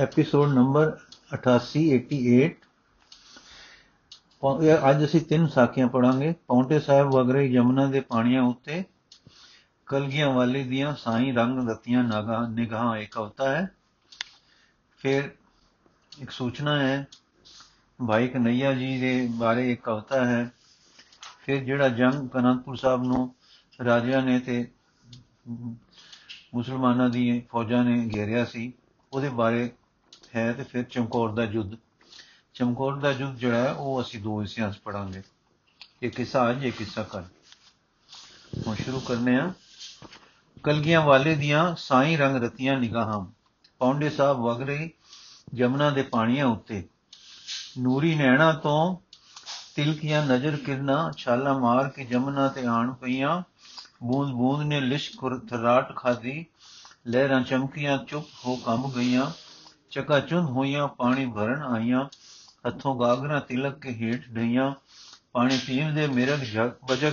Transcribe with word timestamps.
Episode 0.00 0.52
number 0.52 0.98
88 1.34 1.96
88 1.96 2.50
ਪੌ- 4.40 4.62
ਇਹ 4.62 4.90
ਅੱਜ 4.90 5.04
ਅਸੀਂ 5.04 5.20
ਤਿੰਨ 5.20 5.46
ਸਾਖੀਆਂ 5.46 5.88
ਪੜਾਂਗੇ। 5.88 6.34
ਪੌਂਟੇ 6.46 6.80
ਸਾਹਿਬ 6.80 7.14
ਵਗਰੇ 7.14 7.46
ਯਮਨਾ 7.46 7.86
ਦੇ 7.86 8.00
ਪਾਣੀਆਂ 8.00 8.42
ਉੱਤੇ 8.42 8.84
ਕਲਗੀਆਂ 9.86 10.30
ਵਾਲੇ 10.30 10.64
ਦੀਆਂ 10.64 10.96
ਸਾਈਂ 10.96 11.34
ਰੰਗ 11.34 11.68
ਰਤੀਆਂ 11.68 12.04
ਨਾਗਾ 12.04 12.48
ਨਿਗਾਹਾਂ 12.48 12.96
ਇੱਕ 12.96 13.14
ਕਵਿਤਾ 13.14 13.50
ਹੈ। 13.50 13.70
ਫਿਰ 14.98 15.30
ਇੱਕ 16.18 16.30
ਸੂਚਨਾ 16.30 16.78
ਹੈ, 16.78 17.06
ਭਾਈ 18.08 18.28
ਕਨਈਆ 18.28 18.72
ਜੀ 18.72 19.00
ਦੇ 19.00 19.28
ਬਾਰੇ 19.30 19.72
ਇੱਕ 19.72 19.82
ਕਵਿਤਾ 19.82 20.24
ਹੈ। 20.24 20.52
ਫਿਰ 21.46 21.64
ਜਿਹੜਾ 21.64 21.88
ਜੰਗ 21.88 22.28
ਅਨੰਦਪੁਰ 22.38 22.76
ਸਾਹਿਬ 22.76 23.02
ਨੂੰ 23.02 23.34
ਰਾਜਿਆਂ 23.84 24.22
ਨੇ 24.22 24.40
ਤੇ 24.40 24.70
ਮੁਸਲਮਾਨਾਂ 26.54 27.08
ਦੀ 27.08 27.42
ਫੌਜਾਂ 27.50 27.84
ਨੇ 27.84 28.10
ਘੇਰਿਆ 28.16 28.44
ਸੀ। 28.44 28.72
ਉਹਦੇ 29.12 29.28
ਬਾਰੇ 29.28 29.70
ਹੈ 30.36 30.52
ਤੇ 30.52 30.62
ਫਿਰ 30.62 30.82
ਚਮਕੌਰ 30.82 31.32
ਦਾ 31.32 31.44
ਯੁੱਧ। 31.44 31.74
ਚਮਕੌਰ 32.54 32.96
ਦਾ 32.96 33.10
ਯੁੱਧ 33.10 33.36
ਜਿਹੜਾ 33.36 33.56
ਹੈ, 33.56 33.72
ਉਹ 33.72 34.00
ਅਸੀਂ 34.00 34.20
ਦੋ 34.20 34.40
ਹਿੱਸਿਆਂ 34.40 34.70
'ਚ 34.70 34.78
ਪੜਾਂਗੇ 34.78 35.22
ਇੱਕ 36.02 36.14
ਕਿੱਸਾ 36.16 36.50
ਅੱਜ, 36.50 36.64
ਇੱਕ 36.64 36.76
ਕਿੱਸਾ 36.76 37.02
ਕੱਲ 37.02 37.24
ਹੁਣ 38.66 38.74
ਸ਼ੁਰੂ 38.74 39.00
ਕਰਨੇ 39.00 39.36
ਆ 39.36 39.52
ਕਲਗੀਆਂ 40.62 41.00
ਵਾਲੇ 41.00 41.34
ਦੀਆਂ 41.34 41.74
ਸਾਈਂ 41.76 42.18
ਰੰਗ 42.18 42.36
ਰਤੀਆਂ 42.36 42.78
ਨਿਗਾਹਾਂ। 42.78 43.26
ਪੌਂਡੇ 43.78 44.10
ਸਾਹਿਬ 44.10 44.38
ਵਗ 44.38 44.62
ਰਹੀ 44.62 44.90
ਜਮਨਾ 45.54 45.90
ਦੇ 45.90 46.02
ਪਾਣੀਆਂ 46.02 46.46
ਉੱਤੇ। 46.46 46.88
ਨੂਰੀ 47.78 48.14
ਨੈਣਾ 48.14 48.52
ਤੋਂ 48.52 48.96
ਤਿਲਕੀਆਂ 49.76 50.26
ਨਜ਼ਰ 50.26 50.56
ਕਿਰਨਾ, 50.56 51.12
ਛਾਲਾ 51.16 51.58
ਮਾਰ 51.58 51.88
ਕੇ 51.88 52.04
ਜਮਨਾ 52.04 52.48
ਤੇ 52.48 52.66
ਆਣ 52.66 52.92
ਪਈਆਂ। 52.92 53.42
ਬੂੰਦ 54.02 54.32
ਬੂੰਦ 54.32 54.62
ਨੇ 54.62 54.80
ਲਿਸ਼ਕ 54.80 55.40
ਥਰਾਟ 55.50 55.96
ਖਾਦੀ 55.96 56.46
ਲਹਿਰਾਂ 57.08 57.40
ਚਮਕੀਆਂ, 57.40 57.98
ਚੁੱਪ 57.98 58.26
ਹੋ 58.46 58.56
ਕੰਬ 58.56 58.94
ਗਈਆਂ। 58.94 59.30
ਚਕਾਚੁੰਦ 59.90 60.48
ਹੋਈਆਂ, 60.48 60.88
ਪਾਣੀ 60.88 61.26
ਭਰਨ 61.26 61.62
ਆਈਆਂ। 61.62 62.04
ਹੱਥੋਂ 62.66 63.00
ਗਾਗਰਾਂ 63.00 63.40
ਤਿਲਕ 63.40 63.78
ਕੇ 63.78 63.94
ਹੇਠ 63.94 64.28
ਡਈਆਂ। 64.28 64.74
ਪਾਣੀ 65.32 65.60
ਪੀਣ 65.66 65.94
ਦੇ 65.94 66.06
ਮਿਰਗ 66.06 66.38
ਜਗ 66.38 66.70
ਬਜਕ 66.90 67.12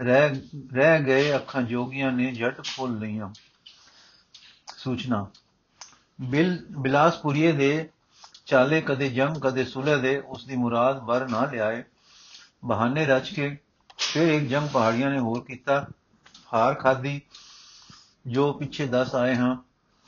ਰਹਿ 0.00 0.40
ਰਹਿ 0.72 1.04
ਗਏ। 1.04 1.34
ਅੱਖਾਂ 1.34 1.62
ਜੋਗੀਆਂ 1.62 2.12
ਨੇ 2.12 2.32
ਝਟ 2.32 2.66
ਖੋਲ 2.76 2.98
ਲਈਆਂ। 2.98 3.34
ਸੂਚਨਾ। 4.76 5.30
ਬਿਲ, 6.20 6.66
ਬਿਲਾਸਪੁਰੀਏ 6.78 7.52
ਦੇ 7.52 7.88
ਚਾਲੇ 8.46 8.80
ਕਦੇ 8.80 9.08
ਜੰਗ 9.08 9.36
ਕਦੇ 9.36 9.64
ਸੁਲਹ 9.64 9.98
ਦੇ 9.98 10.20
ਉਸ 10.20 10.44
ਦੀ 10.44 10.56
ਮੁਰਾਦ 10.56 11.00
ਬਰ 11.00 11.28
ਨਾ 11.28 11.44
ਲਿਆਏ। 11.44 11.84
ਬਹਾਨੇ 12.64 13.06
ਰਚ 13.06 13.34
ਕੇ 13.34 13.58
ਫਿਰ 13.98 14.28
ਇੱਕ 14.28 14.44
ਜੰਗ 14.44 14.68
ਪਹਾੜੀਆਂ 14.68 15.10
ਨੇ 15.10 15.18
ਹੋਰ 15.18 15.44
ਕੀਤਾ। 15.44 15.86
ਹਾਰ 16.54 16.74
ਖਾਦੀ 16.74 17.22
ਜੋ 18.26 18.52
ਪਿੱਛੇ 18.52 18.86
ਦੱਸ 18.86 19.14
ਆਏ 19.14 19.34
ਹਾਂ, 19.34 19.56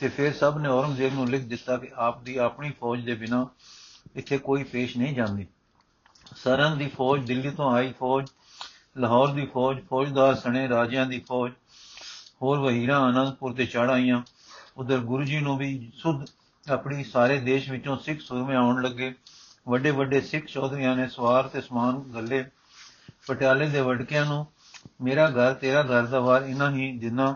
ਤੇ 0.00 0.08
ਫਿਰ 0.08 0.32
ਸਭ 0.32 0.58
ਨੇ 0.58 0.68
ਔਰੰਗਜ਼ੇਬ 0.68 1.14
ਨੂੰ 1.14 1.28
ਲਿਖ 1.28 1.42
ਦਿੱਤਾ 1.42 1.76
ਕਿ 1.76 1.88
ਆਪ 1.94 2.22
ਦੀ 2.22 2.36
ਆਪਣੀ 2.36 2.70
ਫੌਜ 2.70 3.04
ਦੇ 3.04 3.14
ਬਿਨਾ 3.14 3.46
ਇੱਥੇ 4.16 4.38
ਕੋਈ 4.38 4.64
ਪੇਸ਼ 4.64 4.96
ਨਹੀਂ 4.96 5.14
ਜਾਂਦੀ। 5.14 5.46
ਸਰਨ 6.36 6.78
ਦੀ 6.78 6.88
ਫੌਜ, 6.88 7.24
ਦਿੱਲੀ 7.26 7.50
ਤੋਂ 7.50 7.72
ਆਈ 7.72 7.92
ਫੌਜ, 7.92 8.26
ਲਾਹੌਰ 8.98 9.32
ਦੀ 9.32 9.46
ਫੌਜ, 9.46 9.80
ਫੌਜਦਾਰ 9.90 10.34
ਸਣੇ, 10.34 10.68
ਰਾਜਿਆਂ 10.68 11.06
ਦੀ 11.06 11.18
ਫੌਜ, 11.18 11.52
ਹੋਰ 12.42 12.58
ਵਹੀਰਾਂ 12.58 13.00
ਆਨੰਦਪੁਰ 13.00 13.52
ਤੇ 13.52 13.66
ਚੜ 13.66 13.90
ਆਈਆਂ। 13.90 14.22
ਉਧਰ 14.76 14.98
ਗੁਰੂ 14.98 15.24
ਜੀ 15.24 15.40
ਨੂੰ 15.40 15.56
ਵੀ 15.58 15.92
ਸੁਧ 15.94 16.24
ਆਪਣੀ 16.70 17.04
ਸਾਰੇ 17.04 17.38
ਦੇਸ਼ 17.40 17.70
ਵਿੱਚੋਂ 17.70 17.96
ਸਿੱਖ 17.96 18.20
ਸੂਰਮੇ 18.20 18.54
ਆਉਣ 18.54 18.82
ਲੱਗੇ। 18.82 19.14
ਵੱਡੇ 19.68 19.90
ਵੱਡੇ 19.90 20.20
ਸਿੱਖ 20.20 20.46
ਚੌਧਰੀਆਂ 20.46 20.96
ਨੇ 20.96 21.08
ਸਵਾਰ 21.08 21.48
ਤੇ 21.48 21.60
ਸਮਾਨ 21.60 21.98
ਗੱਲੇ। 22.14 22.44
ਪਟਿਆਲੇ 23.26 23.68
ਦੇ 23.68 23.80
ਵੜਕਿਆਂ 23.80 24.24
ਨੂੰ, 24.26 24.46
ਮੇਰਾ 25.00 25.28
ਘਰ 25.30 25.54
ਤੇਰਾ 25.54 25.82
ਘਰ 25.82 26.06
ਦਾ 26.06 26.20
ਵਾਰ 26.20 26.42
ਇਹਨਾਂ 26.42 26.70
ਹੀ 26.70 26.98
ਦਿਨਾਂ 26.98 27.34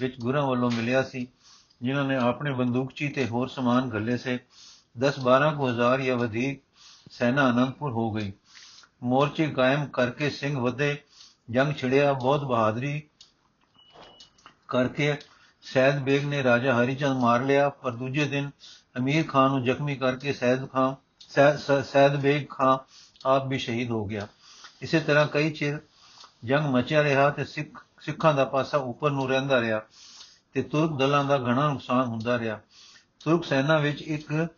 ਵਿੱਚ 0.00 0.18
ਗੁਰਾਂ 0.20 0.46
ਵੱਲੋਂ 0.46 0.70
ਮਿਲਿਆ 0.70 1.02
ਸੀ, 1.02 1.26
ਜਿਨ੍ਹਾਂ 1.82 2.04
ਨੇ 2.04 2.16
ਆਪਣੇ 2.18 2.52
ਬੰਦੂਕਚੀ 2.52 3.08
ਤੇ 3.08 3.26
ਹੋਰ 3.26 3.48
ਸਮਾਨ 3.48 3.88
ਗੱਲੇ 3.90 4.16
ਸੇ। 4.16 4.38
10-12 4.98 5.50
ਕੋ 5.52 5.68
ਹਜ਼ਾਰ 5.68 6.00
ਜਾਂ 6.00 6.16
ਵਧੇਕ 6.16 6.60
ਸੈਨਾ 7.10 7.48
ਅਨੰਦਪੁਰ 7.50 7.90
ਹੋ 7.92 8.10
ਗਈ। 8.12 8.32
ਮੋਰਚੇ 9.02 9.46
ਕਾਇਮ 9.50 9.86
ਕਰਕੇ 9.86 10.30
ਸਿੰਘ 10.30 10.58
ਵਧੇ, 10.58 10.96
ਜੰਗ 11.50 11.72
ਛਿੜਿਆ 11.74 12.12
ਬਹੁਤ 12.12 12.44
ਬਹਾਦਰੀ 12.44 13.02
ਕਰਕੇ 14.68 15.14
ਸੈਦ 15.64 15.98
ਬੇਗ 16.02 16.24
ਨੇ 16.24 16.42
ਰਾਜਾ 16.42 16.74
ਹਰੀਚੰਦ 16.74 17.20
ਮਾਰ 17.20 17.42
ਲਿਆ। 17.42 17.68
ਪਰ 17.68 17.92
ਦੂਜੇ 17.92 18.24
ਦਿਨ 18.24 18.50
ਅਮੀਰ 18.98 19.26
ਖਾਨ 19.28 19.50
ਨੂੰ 19.50 19.62
ਜ਼ਖਮੀ 19.64 19.96
ਕਰਕੇ 19.96 20.32
ਸੈਦ 20.32 20.68
ਖਾਨ 20.70 20.94
ਸੈਦ 21.84 22.16
ਬੇਗ 22.16 22.46
ਖਾਨ 22.50 22.78
ਆਪ 23.26 23.46
ਵੀ 23.46 23.58
ਸ਼ਹੀਦ 23.58 23.90
ਹੋ 23.90 24.04
ਗਿਆ। 24.04 24.26
ਇਸੇ 24.82 25.00
ਤਰ੍ਹਾਂ 25.00 25.26
ਕਈ 25.26 25.50
ਚਿਰ 25.50 25.78
ਜੰਗ 26.44 26.66
ਮਚਿਆ 26.66 27.02
ਰਿਹਾ 27.02 27.28
ਤੇ 27.30 27.44
ਸਿੱਖ 27.44 27.84
ਸਿੱਖਾਂ 28.06 28.34
ਦਾ 28.34 28.44
ਪਾਸਾ 28.44 28.78
ਉੱਪਰ 28.78 29.10
ਨੂੰ 29.10 29.28
ਰਹਿੰਦਾ 29.28 29.60
ਰਿਹਾ 29.60 29.82
ਤੇ 30.52 30.62
ਤੁਰਕ 30.62 30.98
ਦਲਾਂ 30.98 31.24
ਦਾ 31.24 31.38
ਘਣਾ 31.38 31.68
ਨੁਕਸਾਨ 31.68 32.06
ਹੁੰਦਾ 32.06 32.38
ਰਿਹਾ। 32.38 32.60
ਤੁਰਕ 33.24 33.44
ਸੈਨਾ 33.44 33.78
ਵਿੱਚ 33.78 34.02
ਇੱਕ 34.02 34.48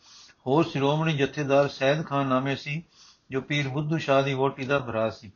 ਹੋਰ 0.47 0.65
ਸ਼੍ਰੋਮਣੀ 0.65 1.17
ਜਥੇਦਾਰ 1.17 1.69
ਸੈਦ 1.69 2.07
ਖਾਨ 2.07 2.27
ਨਾਮੇ 2.27 2.57
ਸੀ, 2.57 2.83
ਜੋ 3.31 3.41
ਪੀਰ 3.41 3.69
ਬੁੱਧੂ 3.69 3.99
ਸ਼ਾਹ 3.99 4.23
ਦੀ 4.23 4.35
ਵੋਟੀ 4.35 4.67
ਦਾ 4.67 4.79
ਭਰਾ 4.79 5.11
ਸੀ। 5.11 5.33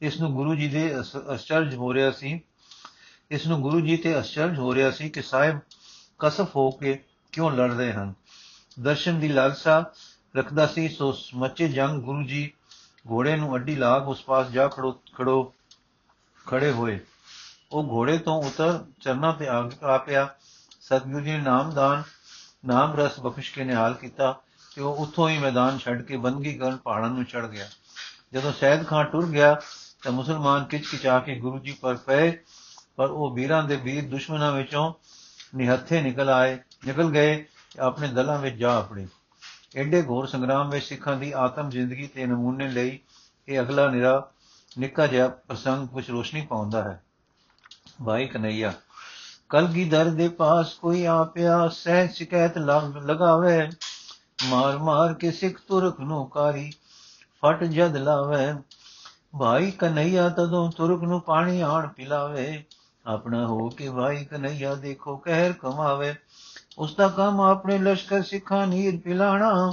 ਇਸ 0.00 0.20
ਨੂੰ 0.20 0.34
ਗੁਰੂ 0.34 0.54
ਜੀ 0.54 0.68
ਦੇ 0.68 1.00
ਅਸਚਰਜ 1.34 1.74
ਹੋ 1.74 1.94
ਰਿਹਾ 1.94 2.10
ਸੀ। 2.10 2.40
ਇਸ 3.30 3.46
ਨੂੰ 3.46 3.62
ਗੁਰੂ 3.62 3.80
ਜੀ 3.80 3.96
ਤੇ 3.96 4.18
ਅਸਚਰਜ 4.20 4.58
ਹੋ 4.58 4.74
ਰਿਹਾ 4.74 4.90
ਸੀ 4.90 5.08
ਕਿ 5.08 5.22
ਸਾਹਿਬ 5.22 5.58
ਕਸਫ 6.18 6.56
ਹੋ 6.56 6.70
ਕੇ 6.70 7.04
ਕਿਉਂ 7.32 7.50
ਲੜ 7.50 7.72
ਰਹੇ 7.72 7.92
ਹਨ? 7.92 8.14
ਦਰਸ਼ਨ 8.80 9.20
ਦੀ 9.20 9.28
ਲਾਲਸਾ 9.28 9.84
ਰੱਖਦਾ 10.36 10.66
ਸੀ, 10.66 10.88
ਸੋ 10.88 11.18
ਮੱਚੇ 11.34 11.68
ਜੰਗ 11.68 12.02
ਗੁਰੂ 12.02 12.22
ਜੀ 12.22 12.52
ਘੋੜੇ 13.10 13.36
ਨੂੰ 13.36 13.56
ਅੱਡੀ 13.56 13.76
ਲਾਗ 13.76 14.08
ਉਸ 14.08 14.24
ਪਾਸ 14.24 14.48
ਜਾ 14.48 14.68
ਖੜੋ 14.68 14.92
ਖੜੋ, 14.92 15.54
ਖੜੇ 16.46 16.70
ਹੋਏ। 16.70 17.00
ਉਹ 17.72 17.88
ਘੋੜੇ 17.88 18.18
ਤੋਂ 18.18 18.42
ਉਤਰ 18.42 18.84
ਚਰਨਾਂ 19.00 19.32
ਤੇ 19.32 19.48
ਆ 19.48 19.98
ਪਿਆ। 19.98 20.34
ਸਤਿਗੁਰੂ 20.80 21.20
ਜੀ 21.20 21.30
ਨੇ 21.30 21.38
ਨਾਮਦਾਨ 21.38 22.02
ਨਾਮ 22.66 22.92
ਰਸ 22.96 23.20
ਬਖਸ਼ 23.20 23.52
ਕੇ 23.54 23.64
ਨਿਹਾਲ 23.64 23.94
ਕੀਤਾ 23.94 24.40
ਤੇ 24.76 24.82
ਉਹ 24.82 24.96
ਉੱਥੋਂ 24.96 25.28
ਹੀ 25.28 25.38
ਮੈਦਾਨ 25.38 25.78
ਛੱਡ 25.78 26.02
ਕੇ 26.02 26.16
ਬੰਦਗੀ 26.16 26.54
ਕਰਨ 26.54 26.76
ਪਹਾੜਾਂ 26.76 27.10
ਨੂੰ 27.10 27.24
ਚੜ 27.24 27.46
ਗਿਆ। 27.46 27.66
ਜਦੋਂ 28.32 28.52
ਸੈਦ 28.52 28.86
ਖਾਨ 28.86 29.06
ਟੁਰ 29.06 29.26
ਗਿਆ 29.26 29.60
ਤਾਂ 30.02 30.12
ਮੁਸਲਮਾਨ 30.12 30.64
ਕਿਚਕਿਚਾ 30.64 31.18
ਕੇ 31.18 31.34
ਗੁਰੂ 31.34 31.58
ਜੀ 31.58 31.72
ਪਰ 31.72 31.96
ਪਏ, 31.96 32.38
ਪਰ 32.96 33.10
ਉਹ 33.10 33.34
ਵੀਰਾਂ 33.34 33.62
ਦੇ 33.64 33.76
ਵੀਰ 33.76 34.08
ਦੁਸ਼ਮਣਾਂ 34.08 34.52
ਵਿੱਚੋਂ 34.52 34.92
ਨਿਹੱਥੇ 35.54 36.00
ਨਿਕਲ 36.02 36.28
ਆਏ, 36.30 36.58
ਨਿਕਲ 36.86 37.10
ਗਏ 37.10 37.44
ਆਪਣੇ 37.80 38.08
ਦਲਾਂ 38.08 38.38
ਵਿੱਚ 38.38 38.56
ਜਾ 38.56 38.76
ਆਪਣੇ 38.76 39.06
ਐਡੇ 39.76 40.02
ਘੋਰ 40.02 40.26
ਸੰਗਰਾਮ 40.26 40.70
ਵਿੱਚ 40.70 40.84
ਸਿੱਖਾਂ 40.84 41.16
ਦੀ 41.16 41.32
ਆਤਮ 41.32 41.70
ਜ਼ਿੰਦਗੀ 41.70 42.06
ਤੇ 42.06 42.26
ਨਮੂਨੇ 42.26 42.68
ਲਈ 42.68 42.98
ਇਹ 43.48 43.60
ਅਗਲਾ 43.60 43.88
ਨਿਰਾ 43.90 44.30
ਨਿੱਕਾ 44.78 45.06
ਜਿਹਾ 45.06 45.28
ਪ੍ਰਸੰਗ 45.28 45.88
ਕੁਝ 45.88 46.10
ਰੋਸ਼ਨੀ 46.10 46.46
ਪਾਉਂਦਾ 46.46 46.82
ਹੈ। 46.82 47.02
ਭਾਈ 48.04 48.26
ਕਨਈਆ 48.26 48.72
ਕਲਗੀਧਰ 49.48 50.10
ਦੇ 50.10 50.28
ਪਾਸ 50.28 50.74
ਕੋਈ 50.74 51.04
ਆਪਿਆ 51.04 51.68
ਸਹਿ 51.68 52.08
ਸ਼ਿਕਾਇਤ 52.08 52.58
ਲਗਾਵੇ। 52.58 53.68
ਮਾਰ 54.44 54.78
ਮਾਰ 54.78 55.14
ਕੇ 55.14 55.30
ਸਿੱਖ 55.30 55.60
ਤੁਰਕ 55.68 56.00
ਨੂੰ 56.00 56.28
ਕਾਰੀ 56.30 56.70
ਫਟ 57.42 57.64
ਜਦ 57.64 57.96
ਲਾਵੇ। 57.96 58.52
ਭਾਈ 59.38 59.70
ਕਨਈਆ, 59.70 60.28
ਤਦੋਂ 60.28 60.70
ਤੁਰਕ 60.72 61.02
ਨੂੰ 61.02 61.20
ਪਾਣੀ 61.20 61.60
ਆਣ 61.60 61.88
ਪਿਲਾਵੇ। 61.88 62.64
ਆਪਣਾ 63.06 63.46
ਹੋ 63.46 63.68
ਕੇ 63.68 63.90
ਭਾਈ 63.90 64.24
ਕਨਈਆ 64.24 64.74
ਦੇਖੋ 64.74 65.16
ਕਹਿਰ 65.16 65.52
ਕਮਾਵੇ। 65.52 66.14
ਉਸ 66.78 66.94
ਦਾ 66.94 67.08
ਕੰਮ 67.08 67.40
ਆਪਣੇ 67.40 67.78
ਲਸ਼ਕਰ 67.78 68.22
ਸਿੱਖਾਂ 68.22 68.66
ਨੀਰ 68.66 69.00
ਪਿਲਾਣਾ, 69.04 69.72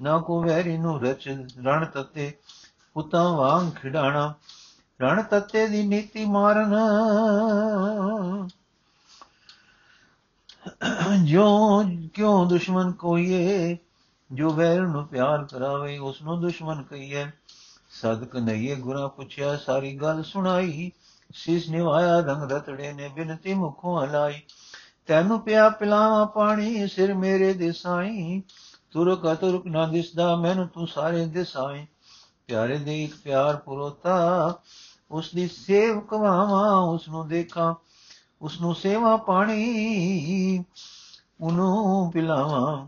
ਨਾ 0.00 0.18
ਕੋ 0.18 0.42
ਵੈਰੀ 0.42 0.76
ਨੂੰ 0.76 1.00
ਰਚ 1.00 1.28
ਰਣ 1.64 1.84
ਤਤੇ, 1.84 2.32
ਪੁੱਤਾਂ 2.94 3.28
ਵਾਂਗ 3.32 3.70
ਖਿਡਾਣਾ। 3.70 4.34
ਰਣ 5.00 5.22
ਤਤੇ 5.22 5.66
ਦੀ 5.66 5.86
ਨੀਤੀ 5.86 6.24
ਮਾਰਨ। 6.24 6.74
ਜੋ 11.24 11.82
ਕਿਉਂ 12.14 12.46
ਦੁਸ਼ਮਨ 12.46 12.92
ਕੋਈਏ, 12.92 13.76
ਜੋ 14.32 14.50
ਵੈਰ 14.50 14.80
ਨੂੰ 14.80 15.06
ਪਿਆਰ 15.06 15.44
ਕਰਾਵੇ 15.44 15.98
ਉਸ 15.98 16.22
ਨੂੰ 16.22 16.40
ਦੁਸ਼ਮਨ 16.40 16.82
ਕਹੀਏ। 16.82 17.26
ਸਦਕ 17.90 18.36
ਨਈਏ 18.36 18.74
ਗੁਰਾ 18.74 19.08
ਪੁੱਛਿਆ, 19.08 19.56
ਸਾਰੀ 19.56 19.96
ਗੱਲ 19.96 20.22
ਸੁਣਾਈ। 20.22 20.92
ਸੀਸ 21.34 21.68
ਨਿਵਾਇਆ, 21.68 22.20
ਰੰਗ 22.20 22.52
ਰਤੜੇ 22.52 22.92
ਨੇ 22.92 23.08
ਬਿਨਤੀ 23.08 23.54
ਮੁਖੋਂ 23.54 24.04
ਹਲਾਈ। 24.04 24.42
ਤੈਨੂੰ 25.06 25.40
ਪਿਆ 25.40 25.68
ਪਿਲਾਵਾ 25.68 26.24
ਪਾਣੀ, 26.24 26.88
ਸਿਰ 26.88 27.14
ਮੇਰੇ 27.14 27.52
ਦੇ 27.52 27.72
ਸਾਈ। 27.72 28.42
ਤੁਰਕ 28.90 29.32
ਅਤੁਰਕ 29.32 29.66
ਨਾ 29.66 29.86
ਦਿਸਦਾ, 29.86 30.36
ਮੈਨੂੰ 30.36 30.68
ਤੂੰ 30.68 30.86
ਸਾਰੇ 30.86 31.26
ਦਿਸਾਈ। 31.26 31.86
ਪਿਆਰੇ 32.46 32.78
ਦੇ 32.78 33.04
ਇੱਕ 33.04 33.16
ਪਿਆਰ 33.24 33.56
ਪੁਰੋਤਾ 33.56 34.48
ਉਸ 35.10 35.30
ਦੀ 35.34 35.48
ਸੇਵ 35.48 36.00
ਕਵਾਵਾਂ 36.00 36.72
ਉਸ 36.72 37.08
ਨੂੰ 37.08 37.28
ਦੇਖਾਂ 37.28 37.74
ਉਸ 38.42 38.60
ਨੂੰ 38.60 38.74
ਸੇਵਾ 38.74 39.16
ਪਾਣੀ 39.16 40.64
ਉਹਨੂੰ 41.40 42.10
ਪਿਲਾਵਾਂ। 42.12 42.86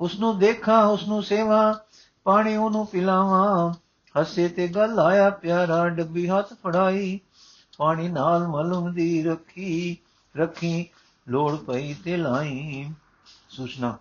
ਉਸ 0.00 0.18
ਨੂੰ 0.20 0.38
ਦੇਖਾਂ 0.38 0.84
ਉਸ 0.86 1.06
ਨੂੰ 1.08 1.22
ਸੇਵਾ 1.22 1.84
ਪਾਣੀ 2.24 2.56
ਉਹਨੂੰ 2.56 2.86
ਪਿਲਾਵਾਂ। 2.86 3.72
ਹੱਸੇ 4.20 4.48
ਤੇ 4.48 4.68
ਗੱਲ 4.68 4.98
ਆਇਆ 4.98 5.30
ਪਿਆਰਾ, 5.30 5.88
ਡੱਬੀ 5.88 6.28
ਹੱਥ 6.28 6.52
ਫੜਾਈ, 6.52 7.20
ਪਾਣੀ 7.78 8.08
ਨਾਲ 8.08 8.46
ਮਲਮ 8.48 8.92
ਦੀ 8.94 9.22
ਰੱਖੀ 9.22 9.96
ਰੱਖੀ, 10.36 10.88
ਲੋੜ 11.28 11.56
ਪਈ 11.56 11.94
ਤੇ 11.94 12.16
ਲਾਈ। 12.16 12.90
ਸੂਚਨਾ, 13.48 13.96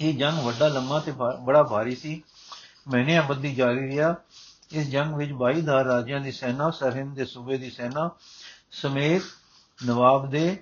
ਇਹ 0.00 0.14
ਜੰਗ 0.14 0.38
ਵੱਡਾ, 0.38 0.68
ਲੰਮਾ 0.68 0.98
ਤੇ 1.00 1.12
ਬੜਾ 1.40 1.62
ਭਾਰੀ 1.62 1.94
ਸੀ। 1.96 2.22
ਮਹੀਨਿਆਂ 2.88 3.22
ਬੱਧੀ 3.22 3.54
ਜਾਰੀ 3.54 3.88
ਰਿਹਾ। 3.88 4.14
ਇਸ 4.70 4.88
ਜੰਗ 4.88 5.14
ਵਿੱਚ 5.14 5.32
22000 5.32 5.84
ਰਾਜਿਆਂ 5.84 6.20
ਦੀ 6.20 6.32
ਸੈਨਾ, 6.32 6.70
ਸਰਹਿੰਦ 6.70 7.14
ਦੇ 7.16 7.24
ਸੂਬੇ 7.24 7.58
ਦੀ 7.58 7.70
ਸੈਨਾ 7.70 8.10
ਸਮੇਤ 8.72 9.22
ਨਵਾਬ 9.78 10.28
ਦੇ 10.30 10.58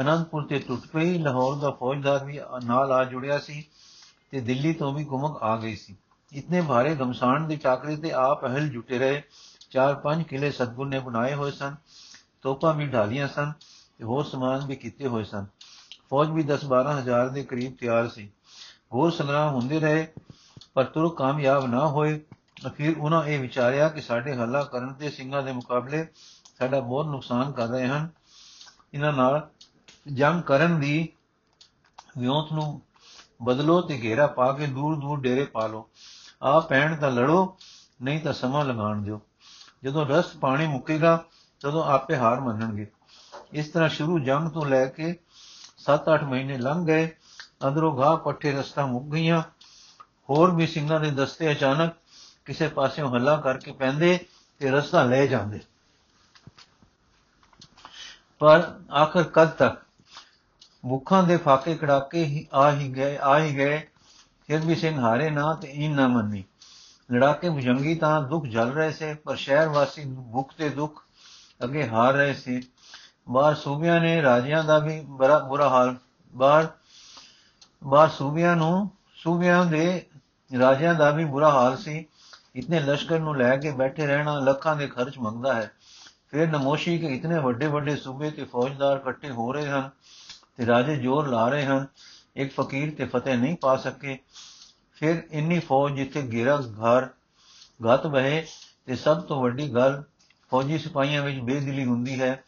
ਅਨੰਦਪੁਰ 0.00 0.46
ਤੇ 0.46 0.58
ਟੁੱਟ 0.58 0.86
ਪਈ। 0.86 1.18
ਲਾਹੌਰ 1.18 1.56
ਦਾ 1.56 1.70
ਫੌਜਦਾਰ 1.70 2.24
ਵੀ 2.24 2.40
ਨਾਲ 2.64 2.92
ਆ 2.92 3.04
ਜੁੜਿਆ 3.04 3.38
ਸੀ 3.38 3.64
ਤੇ 4.30 4.40
ਦਿੱਲੀ 4.40 4.72
ਤੋਂ 4.72 4.92
ਵੀ 4.92 5.04
ਗੁਮਕ 5.04 5.42
ਆ 5.42 5.56
ਗਈ 5.56 5.74
ਸੀ। 5.76 5.96
ਇਤਨੇ 6.32 6.60
ਭਾਰੇ 6.60 6.94
ਗਮਸਾਨ 6.94 7.46
ਦੀ 7.48 7.56
ਚਾਕਰੀ 7.56 7.96
ਤੇ 7.96 8.10
ਆਪ 8.12 8.44
ਅਹਲ 8.46 8.68
ਜੁਟੇ 8.68 8.98
ਰਹੇ। 8.98 9.22
ਚਾਰ 9.70 9.94
ਪੰਜ 9.94 10.22
ਕਿਲੇ 10.22 10.50
ਸਤਗੁਰ 10.50 10.86
ਨੇ 10.86 10.98
ਬਣਾਏ 10.98 11.34
ਹੋਏ 11.34 11.50
ਸਨ, 11.50 11.74
ਤੋਪਾਂ 12.42 12.74
ਵੀ 12.74 12.86
ਢਾਲੀਆਂ 12.86 13.28
ਸਨ 13.28 13.52
ਤੇ 13.98 14.04
ਹੋਰ 14.04 14.24
ਸਮਾਨ 14.24 14.66
ਵੀ 14.66 14.76
ਕੀਤੇ 14.76 15.06
ਹੋਏ 15.06 15.24
ਸਨ। 15.24 15.46
ਫੌਜ 16.10 16.30
ਵੀ 16.30 16.42
10-12 16.42 16.98
ਹਜ਼ਾਰ 16.98 17.28
ਦੇ 17.28 17.42
ਕਰੀਬ 17.42 17.76
ਤਿਆਰ 17.76 18.08
ਸੀ। 18.08 18.28
ਹੋਰ 18.92 19.10
ਸੰਗਰਾਮ 19.10 19.54
ਹੁੰਦੇ 19.54 19.80
ਰਹੇ, 19.80 20.06
ਪਰ 20.74 20.84
ਤੁਰ 20.84 21.14
ਕਾਮਯਾਬ 21.14 21.66
ਨਾ 21.66 21.86
ਹੋਏ। 21.86 22.20
ਅਖੀਰ 22.66 22.98
ਉਹਨਾਂ 22.98 23.24
ਇਹ 23.24 23.40
ਵਿਚਾਰਿਆ 23.40 23.88
ਕਿ 23.88 24.00
ਸਾਡੇ 24.00 24.36
ਹੱਲਾ 24.36 24.64
ਕਰਨ 24.64 24.94
ਦੇ 24.94 25.10
ਸਿੰਘਾਂ 25.10 25.42
ਦੇ 25.42 25.52
ਮੁਕਾਬਲੇ 25.52 26.06
ਸਾਡਾ 26.58 26.80
ਬਹੁਤ 26.80 27.06
ਨੁਕਸਾਨ 27.06 27.52
ਕਰ 27.52 27.66
ਰਹੇ 27.66 27.88
ਹਨ। 27.88 28.08
ਇਹਨਾਂ 28.94 29.12
ਨਾਲ 29.12 29.50
ਜੰਗ 30.12 30.42
ਕਰਨ 30.42 30.80
ਦੀ 30.80 31.08
ਵਿਉਂਤ 32.18 32.52
ਨੂੰ 32.52 32.82
ਬਦਲੋ 33.42 33.80
ਤੇ 33.80 34.00
ਘੇਰਾ 34.02 34.26
ਪਾ 34.26 34.52
ਕੇ 34.52 34.66
ਦੂਰ 34.66 34.96
ਦੂਰ 34.96 35.20
ਡੇਰੇ 35.20 35.44
ਪਾ 35.44 35.66
ਲਓ। 35.66 35.90
ਆ 36.42 36.60
ਪੈਣ 36.60 36.96
ਤਾਂ 36.96 37.10
ਲੜੋ, 37.10 37.56
ਨਹੀਂ 38.02 38.20
ਤਾਂ 38.20 38.32
ਸਮਾਂ 38.32 38.64
ਲਗਾਉਣ 38.64 39.02
ਦਿਓ। 39.02 39.20
ਜਦੋਂ 39.84 40.06
ਰਸ 40.06 40.36
ਪਾਣੀ 40.36 40.66
ਮੁੱਕੇਗਾ, 40.66 41.24
ਤਦੋਂ 41.60 41.84
ਆਪੇ 41.84 42.16
ਹਾਰ 42.16 42.40
ਮੰਨਣਗੇ। 42.40 42.86
ਇਸ 43.52 43.68
ਤਰ੍ਹਾਂ 43.68 43.88
ਸ਼ੁਰੂ 43.88 44.18
ਜੰਗ 44.18 44.48
ਤੋਂ 44.48 44.66
ਲੈ 44.66 44.86
ਕੇ 44.86 45.16
7-8 45.78 46.24
ਮਹੀਨੇ 46.24 46.58
ਲੰਘ 46.58 46.86
ਗਏ। 46.86 47.16
ਅੰਦਰੋਂ 47.68 48.02
ਘਾਹ 48.02 48.16
ਪੱਠੇ 48.16 48.52
ਰਸਤਾ 48.52 48.86
ਮੁੱਕ 48.86 49.04
ਗਈਆਂ। 49.04 49.42
ਹੋਰ 50.30 50.54
ਵੀ 50.54 50.66
ਸਿੰਘਾਂ 50.66 51.00
ਦੇ 51.00 51.10
ਦਸਤੇ 51.10 51.52
ਅਚਾਨਕ 51.52 51.92
ਕਿਸੇ 52.46 52.68
ਪਾਸਿਓਂ 52.68 53.10
ਹੱਲਾ 53.10 53.36
ਕਰਕੇ 53.36 53.72
ਪੈਂਦੇ 53.72 54.26
ਤੇ 54.58 54.70
ਰਸਤਾ 54.70 55.02
ਲੈ 55.02 55.26
ਜਾਂਦੇ। 55.26 55.60
ਪਰ 58.38 58.80
ਆਖਰ 58.92 59.22
ਕਦ 59.22 59.48
ਤੱਕ? 59.48 59.82
ਮੁੱਖਾਂ 60.84 61.22
ਦੇ 61.22 61.36
ਫਾਕੇ 61.36 61.74
ਕੜਾਕੇ 61.74 62.24
ਹੀ 62.24 62.46
ਆ 62.52 62.72
ਹੀ 62.72 62.88
ਗਏ, 62.88 63.18
ਆ 63.22 63.38
ਹੀ 63.38 63.56
ਗਏ। 63.56 63.88
ਫਿਰ 64.46 64.58
ਵੀ 64.58 64.74
ਸਿੰਘ 64.74 65.00
ਹਾਰੇ 65.00 65.30
ਨਾ 65.30 65.54
ਤੇ 65.54 65.68
ਇਨ 65.68 65.94
ਨਾ 65.94 66.08
ਮੰਨੀ। 66.08 66.44
ਲੜਾਕੇ 67.12 67.50
ਭੁਜੰਗੀ 67.50 67.94
ਤਾਂ 67.94 68.22
ਦੁੱਖ 68.22 68.46
ਜਲ 68.46 68.70
ਰਹੇ 68.72 68.92
ਸੇ, 68.92 69.14
ਪਰ 69.14 69.36
ਸ਼ਹਿਰ 69.36 69.68
ਵਾਸੀ 69.68 70.04
ਭੁੱਖ 70.32 70.52
ਤੇ 70.58 70.68
ਦੁੱਖ 70.68 71.02
ਅੱਗੇ 71.64 71.88
ਹਾਰ 71.88 72.14
ਰਹੇ 72.14 72.34
ਸੀ। 72.34 72.62
ਬਾਹਰ 73.30 73.54
ਸੂਬਿਆਂ 73.54 74.00
ਨੇ 74.00 74.22
ਰਾਜਿਆਂ 74.22 74.64
ਦਾ 74.64 74.78
ਵੀ 74.78 75.00
ਬੜਾ 75.00 75.38
ਬੁਰਾ 75.38 75.68
ਹਾਲ, 75.68 75.96
ਬਾਹਰ 76.34 76.68
ਬਾਹਰ 77.84 78.08
ਸੂਬਿਆਂ 78.08 78.56
ਨੂੰ, 78.56 78.90
ਸੂਬਿਆਂ 79.14 79.64
ਦੇ 79.64 80.06
ਰਾਜਿਆਂ 80.58 80.94
ਦਾ 80.94 81.10
ਵੀ 81.10 81.24
ਬੁਰਾ 81.24 81.50
ਹਾਲ 81.50 81.76
ਸੀ। 81.76 82.06
ਇਤਨੇ 82.56 82.80
ਲਸ਼ਕਰ 82.80 83.18
ਨੂੰ 83.18 83.36
ਲੈ 83.36 83.56
ਕੇ 83.56 83.70
ਬੈਠੇ 83.70 84.06
ਰਹਿਣਾ 84.06 84.38
ਲੱਖਾਂ 84.38 84.74
ਦੇ 84.76 84.86
ਖਰਚ 84.86 85.18
ਮੰਗਦਾ 85.18 85.54
ਹੈ 85.54 85.70
ਫਿਰ 86.30 86.48
ਨਮੋਸ਼ੀ 86.48 86.98
ਕਿ 86.98 87.06
ਇਤਨੇ 87.06 87.38
ਵੱਡੇ 87.38 87.66
ਵੱਡੇ 87.66 87.96
ਸੂਬੇ 87.96 88.30
ਤੇ 88.30 88.44
ਫੌਜਦਾਰ 88.44 88.96
ਇਕੱਠੇ 88.96 89.30
ਹੋ 89.30 89.52
ਰਹੇ 89.52 89.68
ਹਨ 89.68 89.90
ਤੇ 90.56 90.66
ਰਾਜੇ 90.66 90.96
ਜ਼ੋਰ 90.96 91.28
ਲਾ 91.28 91.48
ਰਹੇ 91.48 91.64
ਹਨ 91.64 91.86
ਇੱਕ 92.36 92.52
ਫਕੀਰ 92.52 92.94
ਤੇ 92.94 93.04
ਫਤਿਹ 93.04 93.36
ਨਹੀਂ 93.36 93.56
ਪਾ 93.56 93.76
ਸਕੇ 93.76 94.18
ਫਿਰ 94.96 95.22
ਇੰਨੀ 95.30 95.58
ਫੌਜ 95.58 95.94
ਜਿੱਥੇ 95.94 96.22
ਘੇਰਾ 96.32 96.56
ਘਰ 96.56 97.08
ਗਤ 97.80 98.06
ਬਹਿ 98.06 98.42
ਤੇ 98.86 98.96
ਸਭ 98.96 99.20
ਤੋਂ 99.20 99.42
ਵੱਡੀ 99.42 99.68
ਗੱਲ 99.74 100.02
ਫੌਜੀ 100.52 100.78
ਸਿਪਾਹੀਆਂ 100.78 101.22
ਵਿੱਚ 101.22 101.38
ਬੇਦਿਲੀ 101.40 101.84
ਹੁੰਦੀ 101.84 102.20
ਹੈ 102.20 102.42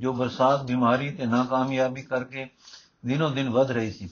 ਜੋ 0.00 0.12
ਬਰਸਾਤ 0.12 0.62
ਬਿਮਾਰੀ 0.62 1.10
ਤੇ 1.10 1.26
ਨਾਕਾਮਯਾਬੀ 1.26 2.02
ਕਰਕੇ 2.02 2.48
ਦਿਨੋ 3.06 3.28
ਦਿਨ 3.28 3.50
ਵੱਧ 3.50 3.70
ਰਹੀ 3.70 3.90
ਸੀ 3.92 4.08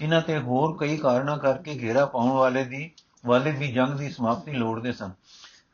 ਇਹਨਾਂ 0.00 0.20
ਤੇ 0.22 0.38
ਹੋਰ 0.38 0.76
ਕਈ 0.78 0.96
ਕਾਰਨਾਂ 0.96 1.36
ਕਰਕੇ 1.38 1.78
ਘੇਰਾ 1.78 2.04
ਪਾਉਣ 2.06 2.30
ਵਾਲੇ 2.30 2.64
ਦੀ 2.64 2.90
ਵਾਲੇ 3.26 3.50
ਵੀ 3.50 3.72
ਜੰਗ 3.72 3.94
ਦੀ 3.94 4.10
ਸਮਾਪਤੀ 4.10 4.52
ਲੋੜਦੇ 4.52 4.92
ਸਨ। 4.92 5.10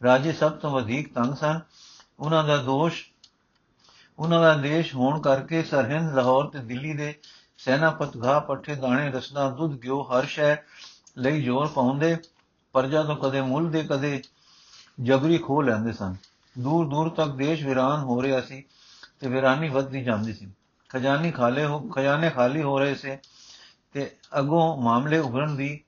ਰਾਜੇ 0.04 0.32
ਸਭ 0.32 0.52
ਤੋਂ 0.52 0.70
ਵਧੇਕ 0.70 1.14
ਤੰਗ 1.14 1.34
ਸਨ। 1.34 1.60
ਉਹਨਾਂ 2.20 2.44
ਦਾ 2.44 2.56
ਦੋਸ਼, 2.56 3.04
ਉਹਨਾਂ 4.18 4.40
ਦਾ 4.40 4.54
ਦੇਸ਼ 4.54 4.94
ਹੋਣ 4.94 5.20
ਕਰਕੇ 5.20 5.62
ਸਰਹਿੰਦ, 5.62 6.14
ਲਾਹੌਰ 6.14 6.46
ਤੇ 6.46 6.58
ਦਿੱਲੀ 6.58 6.92
ਦੇ 6.92 7.14
ਸੈਨਾਪਤ 7.58 8.16
ਘਾ 8.24 8.38
ਪੱਠੇ, 8.38 8.74
ਦਾਣੇ 8.74 9.10
ਰਸਨਾ 9.10 9.50
ਦੁੱਧ 9.50 9.78
ਗਿਓ 9.80 10.02
ਹਰ 10.02 10.24
ਸ਼ੈ 10.24 10.56
ਲਈ 11.18 11.42
ਜ਼ੋਰ 11.42 11.66
ਪਾਉਂਦੇ 11.66 12.16
ਪਰਜਾ 12.72 13.02
ਤੋਂ 13.02 13.16
ਕਦੇ 13.16 13.40
ਮੁੱਲ 13.40 13.70
ਦੇ, 13.70 13.82
ਕਦੇ 13.82 14.22
ਜਬਰੀ 15.02 15.38
ਖੋ 15.38 15.62
ਲੈਂਦੇ 15.62 15.92
ਸਨ। 15.92 16.16
ਦੂਰ 16.58 16.86
ਦੂਰ 16.86 17.08
ਤੱਕ 17.08 17.30
ਦੇਸ਼ 17.30 17.64
ਵਿਰਾਨ 17.64 18.00
ਹੋ 18.00 18.22
ਰਿਹਾ 18.22 18.40
ਸੀ 18.40 18.64
ਤੇ 19.20 19.28
ਵਿਰਾਨੀ 19.28 19.68
ਵੱਧਦੀ 19.68 20.04
ਜਾਂਦੀ 20.04 20.32
ਸੀ। 20.32 20.50
ਖਜ਼ਾਨੇ 20.88 21.30
ਖਾਲੇ 21.30 21.64
ਹੋ, 21.64 21.78
ਖਜ਼ਾਨੇ 21.80 22.30
ਖਾਲੀ 22.30 22.62
ਹੋ 22.62 22.78
ਰਹੇ 22.78 22.94
ਸੇ 22.94 23.18
ਤੇ 23.92 24.16
ਅਗੋਂ 24.38 24.82
ਮਾਮਲੇ 24.82 25.18
ਉਭਰਨ 25.18 25.56
ਦੀ 25.56 25.80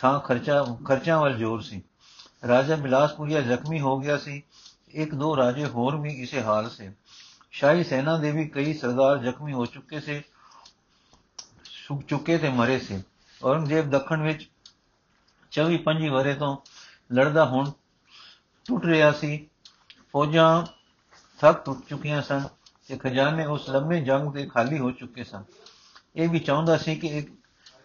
ਥਾਂ 0.00 0.20
ਖਰਚਾ 0.20 0.64
ਖਰਚਾਂ 0.84 1.20
ਵੱਲ 1.20 1.34
ਜ਼ੋਰ 1.34 1.60
ਸੀ। 1.60 1.82
ਰਾਜਾ 2.48 2.76
ਬਿਲਾਸਪੁਰੀਆ 2.76 3.40
ਜ਼ਖਮੀ 3.40 3.80
ਹੋ 3.80 3.98
ਗਿਆ 3.98 4.16
ਸੀ। 4.16 4.42
ਇੱਕ 4.90 5.14
ਦੋ 5.14 5.36
ਰਾਜੇ 5.36 5.66
ਹੋਰ 5.66 5.96
ਵੀ 5.96 6.12
ਇਸੇ 6.12 6.42
ਹਾਲ 6.42 6.70
ਸੇ। 6.70 6.92
ਸ਼ਾਹੀ 7.50 7.84
ਸੈਨਾ 7.84 8.16
ਦੇ 8.18 8.30
ਵੀ 8.32 8.48
ਕਈ 8.48 8.74
ਸਰਦਾਰ 8.74 9.18
ਜ਼ਖਮੀ 9.18 9.52
ਹੋ 9.52 9.66
ਚੁੱਕੇ 9.66 10.00
ਸੇ, 10.00 10.22
ਸੁੱਕ 11.64 12.06
ਚੁੱਕੇ 12.06 12.38
ਤੇ 12.38 12.48
ਮਰੇ 12.48 12.78
ਸੇ। 12.78 13.02
ਔਰੰਗਜ਼ੇਬ 13.44 13.90
ਦੱਖਣ 13.90 14.22
ਵਿੱਚ 14.22 14.48
24-25 15.50 16.08
ਵਰੇ 16.08 16.34
ਤੋਂ 16.34 16.56
ਲੜਦਾ 17.14 17.44
ਹੁਣ 17.44 17.70
ਟੁੱਟ 18.64 18.84
ਰਿਹਾ 18.84 19.12
ਸੀ। 19.12 19.48
ਫੌਜਾਂ 20.12 20.66
ਥੱਕ 21.40 21.64
ਟੁੱਟ 21.64 21.88
ਚੁੱਕੀਆਂ 21.88 22.22
ਸਨ 22.22 22.48
ਤੇ 22.88 22.96
ਖਜ਼ਾਨੇ 22.96 23.46
ਉਸ 23.46 23.70
ਲੰਮੇ 23.70 24.00
ਜੰਗ 24.00 24.32
ਦੇ 24.32 24.46
ਖਾਲੀ 24.46 24.78
ਹੋ 24.78 24.90
ਚੁੱਕੇ 24.90 25.24
ਸਨ। 25.24 25.44
ਇਹ 26.16 26.28
ਵੀ 26.28 26.38
ਚਾਹੁੰਦਾ 26.38 26.76
ਸੀ 26.76 26.96
ਕਿ 26.96 27.06
ਇੱਕ, 27.06 27.30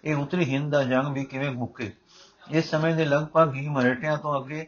ਇਹ 0.03 0.15
ਉਤਰੀ 0.15 0.45
ਹਿੰਦ 0.45 0.71
ਦਾ 0.71 0.83
ਜੰਗ 0.83 1.13
ਵੀ 1.13 1.23
ਕਿਵੇਂ 1.23 1.51
ਮੁੱਕੇ 1.51 1.93
ਇਸ 2.51 2.69
ਸਮੇਂ 2.69 2.95
ਦੇ 2.95 3.05
ਲਗਭਗ 3.05 3.55
ਹੀ 3.55 3.67
ਮਰਾਠਿਆਂ 3.69 4.17
ਤੋਂ 4.17 4.39
ਅੱਗੇ, 4.39 4.67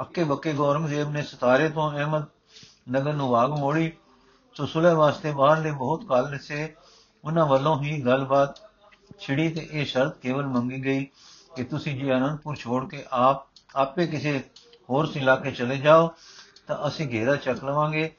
ਅੱਕੇ 0.00 0.24
ਬੱਕੇ 0.24 0.52
ਗੌਰੰਗਜ਼ੇਬ 0.52 1.10
ਨੇ 1.10 1.22
ਸਤਾਰੇ 1.22 1.68
ਤੋਂ 1.68 1.90
ਅਹਿਮਦ 1.92 2.24
ਨਗਰ 2.90 3.12
ਨੂੰ 3.12 3.28
ਵਾਗ 3.28 3.50
ਮੋੜੀ 3.50 3.92
ਸੋ 4.54 4.66
ਸੁਲਹ 4.66 4.94
ਵਾਸਤੇ 4.94 5.32
ਬਾਹਰਲੇ 5.32 5.70
ਬਹੁਤ 5.70 6.04
ਕਾਲ 6.04 6.38
ਸੇ 6.38 6.74
ਉਹਨਾਂ 7.24 7.46
ਵੱਲੋਂ 7.46 7.82
ਹੀ 7.82 8.00
ਗੱਲਬਾਤ 8.02 8.60
ਛਿੜੀ 9.18 9.48
ਤੇ 9.48 9.68
ਇਹ 9.72 9.84
ਸ਼ਰਤ 9.84 10.16
ਕੇਵਲ 10.18 10.46
ਮੰਗੀ 10.46 10.84
ਗਈ 10.84 11.04
ਕਿ 11.56 11.64
ਤੁਸੀਂ 11.64 11.96
ਜੀ 12.00 12.10
ਅਨੰਦਪੁਰ 12.12 12.56
ਛੋੜ 12.56 12.88
ਕੇ 12.90 13.04
ਆਪ, 13.10 13.46
ਆਪੇ 13.76 14.06
ਕਿਸੇ 14.06 14.38
ਹੋਰ 14.90 15.08
ਇਲਾਕੇ 15.16 15.50
ਚਲੇ 15.50 15.76
ਜਾਓ, 15.76 16.08
ਤਾਂ 16.66 16.76
ਅਸੀਂ 16.86 17.08
ਘੇਰਾ 17.08 17.36
ਚੱਕ 17.36 17.64
ਲਵਾਂਗੇ 17.64 18.10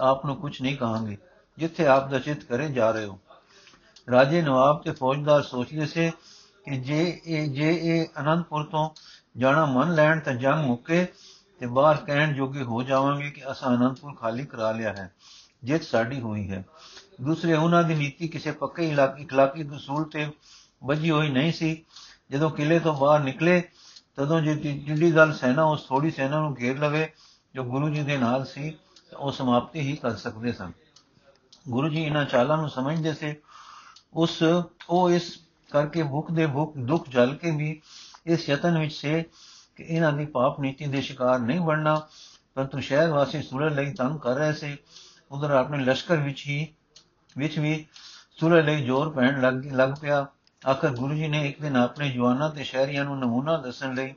ਆਪ 0.00 0.26
ਨੂੰ 0.26 0.36
ਕੁਝ 0.36 0.62
ਨਹੀਂ 0.62 0.76
ਕਹਾਂਗੇ, 0.76 1.16
ਜਿੱਥੇ 1.58 1.86
ਆਪ 1.86 2.08
ਦਾ 2.08 2.18
ਚਿਤ 2.18 2.44
ਕਰੇ 2.44 2.68
ਜਾ 2.68 2.90
ਰਹੇ 2.90 3.04
ਹੋ। 3.04 3.18
ਰਾਜੇ 4.10 4.42
ਨਵਾਬ 4.42 4.82
ਤੇ 4.82 4.92
ਫੌਜਦਾਰ 4.92 5.42
ਸੋਚਦੇ 5.42 5.86
ਸੇ 5.86 6.10
ਕਿ 6.64 6.76
ਜੇ 6.76 7.20
ਇਹ 7.24 7.50
ਜੇ 7.50 7.80
ਇਹ 7.82 8.06
ਅਨੰਦਪੁਰ 8.20 8.64
ਤੋਂ 8.64 8.90
ਜਾਣਾ 9.36 9.64
ਮੰਨ 9.66 9.94
ਲੈਣ 9.94 10.20
ਤਾਂ 10.20 10.34
ਜੰਗ 10.34 10.64
ਮੁੱਕੇ 10.64 11.06
ਤੇ 11.58 11.66
ਬਾਹਰ 11.66 11.96
ਕਹਿਣ 11.96 12.34
ਜੋਗੇ 12.34 12.62
ਹੋ 12.62 12.82
ਜਾਵਾਂਗੇ 12.82 13.30
ਕਿ 13.30 13.50
ਅਸਾਂ 13.50 13.76
ਅਨੰਦਪੁਰ 13.76 14.14
ਖਾਲੀ 14.14 14.46
ਕਰਾ 14.46 14.72
ਲਿਆ 14.72 14.92
ਹੈ, 14.92 15.12
ਜਿੱਤ 15.64 15.82
ਸਾਡੀ 15.82 16.20
ਹੋਈ 16.20 16.50
ਹੈ। 16.50 16.64
ਦੂਸਰੇ 17.20 17.54
ਉਹਨਾਂ 17.54 17.84
ਦੀ 17.84 17.94
ਨੀਤੀ 17.94 18.28
ਕਿਸੇ 18.28 18.50
ਪੱਕੇ 18.50 18.88
ਇਲਾਕੇ, 18.88 19.22
ਇਖਲਾਕੀ 19.22 19.62
ਦਸੂਲ 19.62 20.04
ਤੇ 20.04 20.30
ਵੱਜੀ 20.84 21.10
ਹੋਈ 21.10 21.28
ਨਹੀਂ 21.28 21.52
ਸੀ। 21.52 21.84
ਜਦੋਂ 22.30 22.50
ਕਿਲੇ 22.50 22.78
ਤੋਂ 22.78 22.94
ਬਾਹਰ 22.94 23.20
ਨਿਕਲੇ, 23.20 23.62
ਤਦੋਂ 24.16 24.40
ਜੇ 24.40 24.54
ਟਿੱਡੀ 24.54 25.12
ਦਲ 25.12 25.32
ਸੈਨਾ, 25.32 25.64
ਉਸ 25.64 25.86
ਥੋੜੀ 25.86 26.10
ਸੈਨਾ 26.10 26.40
ਨੂੰ 26.40 26.56
ਘੇਰ 26.60 26.78
ਲਵੇ, 26.78 27.12
ਜੋ 27.54 27.64
ਗੁਰੂ 27.64 27.88
ਜੀ 27.88 28.02
ਦੇ 28.02 28.18
ਨਾਲ 28.18 28.44
ਸੀ 28.44 28.78
ਉਹ 29.16 29.32
ਸਮਾਪਤੀ 29.32 29.80
ਹੀ 29.80 29.96
ਕਰ 29.96 30.16
ਸਕਦੇ 30.16 30.52
ਸਨ। 30.52 30.72
ਗੁਰੂ 31.68 31.88
ਜੀ 31.88 32.02
ਇਹਨਾਂ 32.02 32.24
ਚਾਲਾਂ 32.24 32.56
ਨੂੰ 32.56 32.68
ਸਮਝਦੇ 32.68 33.14
ਸੀ। 33.14 33.34
ਉਸ, 34.14 34.42
ਉਹ 34.88 35.10
ਇਸ 35.10 35.38
ਕਰਕੇ 35.70 36.02
ਭੁੱਖ 36.02 36.30
ਦੇ 36.30 36.46
ਭੁੱਖ 36.46 36.76
ਦੁੱਖ 36.78 37.08
ਜਲ 37.08 37.34
ਕੇ 37.34 37.50
ਵੀ 37.50 37.80
ਇਸ 38.26 38.48
ਯਤਨ 38.48 38.78
ਵਿੱਚ 38.78 38.92
ਸੇ 38.94 39.24
ਕਿ 39.76 39.82
ਇਹਨਾਂ 39.82 40.12
ਦੀ 40.12 40.26
ਪਾਪ 40.26 40.60
ਨੀਤੀ 40.60 40.86
ਦੇ 40.86 41.00
ਸ਼ਿਕਾਰ 41.00 41.38
ਨਹੀਂ 41.38 41.60
ਬਣਨਾ। 41.60 42.08
ਪਰੰਤੂ 42.54 42.80
ਸ਼ਹਿਰ 42.80 43.08
ਵਾਸੀ 43.08 43.42
ਸੁਲਹ 43.42 43.70
ਲਈ 43.70 43.92
ਤੰਗ 43.92 44.18
ਕਰ 44.18 44.34
ਰਹੇ 44.34 44.52
ਸੀ। 44.52 44.76
ਉਧਰ 45.30 45.50
ਆਪਣੇ 45.50 45.84
ਲਸ਼ਕਰ 45.84 46.16
ਵਿੱਚ 46.16 46.46
ਹੀ, 46.46 46.74
ਵਿੱਚ 47.38 47.58
ਵੀ 47.58 47.86
ਸੁਲਹ 48.40 48.62
ਲਈ 48.62 48.84
ਜ਼ੋਰ 48.84 49.10
ਪੈਣ 49.10 49.40
ਲੱਗ 49.40 49.54
ਲੱਗ 49.72 49.90
ਪਿਆ। 50.00 50.26
ਆਖਰ 50.70 50.90
ਗੁਰੂ 50.90 51.14
ਜੀ 51.14 51.28
ਨੇ 51.28 51.48
ਇੱਕ 51.48 51.62
ਦਿਨ 51.62 51.76
ਆਪਣੇ 51.76 52.10
ਜਵਾਨਾਂ 52.10 52.50
ਤੇ 52.50 52.64
ਸ਼ਹਿਰੀਆਂ 52.64 53.04
ਨੂੰ 53.04 53.18
ਨਮੂਨਾ 53.18 53.56
ਦੱਸਣ 53.56 53.94
ਲਈ 53.94 54.14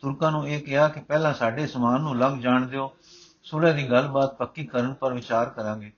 ਤੁਰਕਾਂ 0.00 0.32
ਨੂੰ 0.32 0.48
ਇਹ 0.48 0.62
ਕਿਹਾ 0.62 0.88
ਕਿ 0.88 1.00
ਪਹਿਲਾਂ 1.00 1.34
ਸਾਡੇ 1.34 1.66
ਸਮਾਨ 1.66 2.00
ਨੂੰ 2.00 2.18
ਲੰਘ 2.18 2.40
ਜਾਣ 2.40 2.66
ਦਿਓ। 2.66 2.96
ਸੁਲਹ 3.42 3.74
ਦੀ 3.74 3.90
ਗੱਲਬਾਤ 3.90 4.36
ਪੱਕੀ 4.36 4.66
ਕਰਨ 4.66 4.94
ਪਰ 4.94 5.12
ਵਿਚਾਰ 5.12 5.50
ਕਰਾਂਗੇ। 5.50 5.92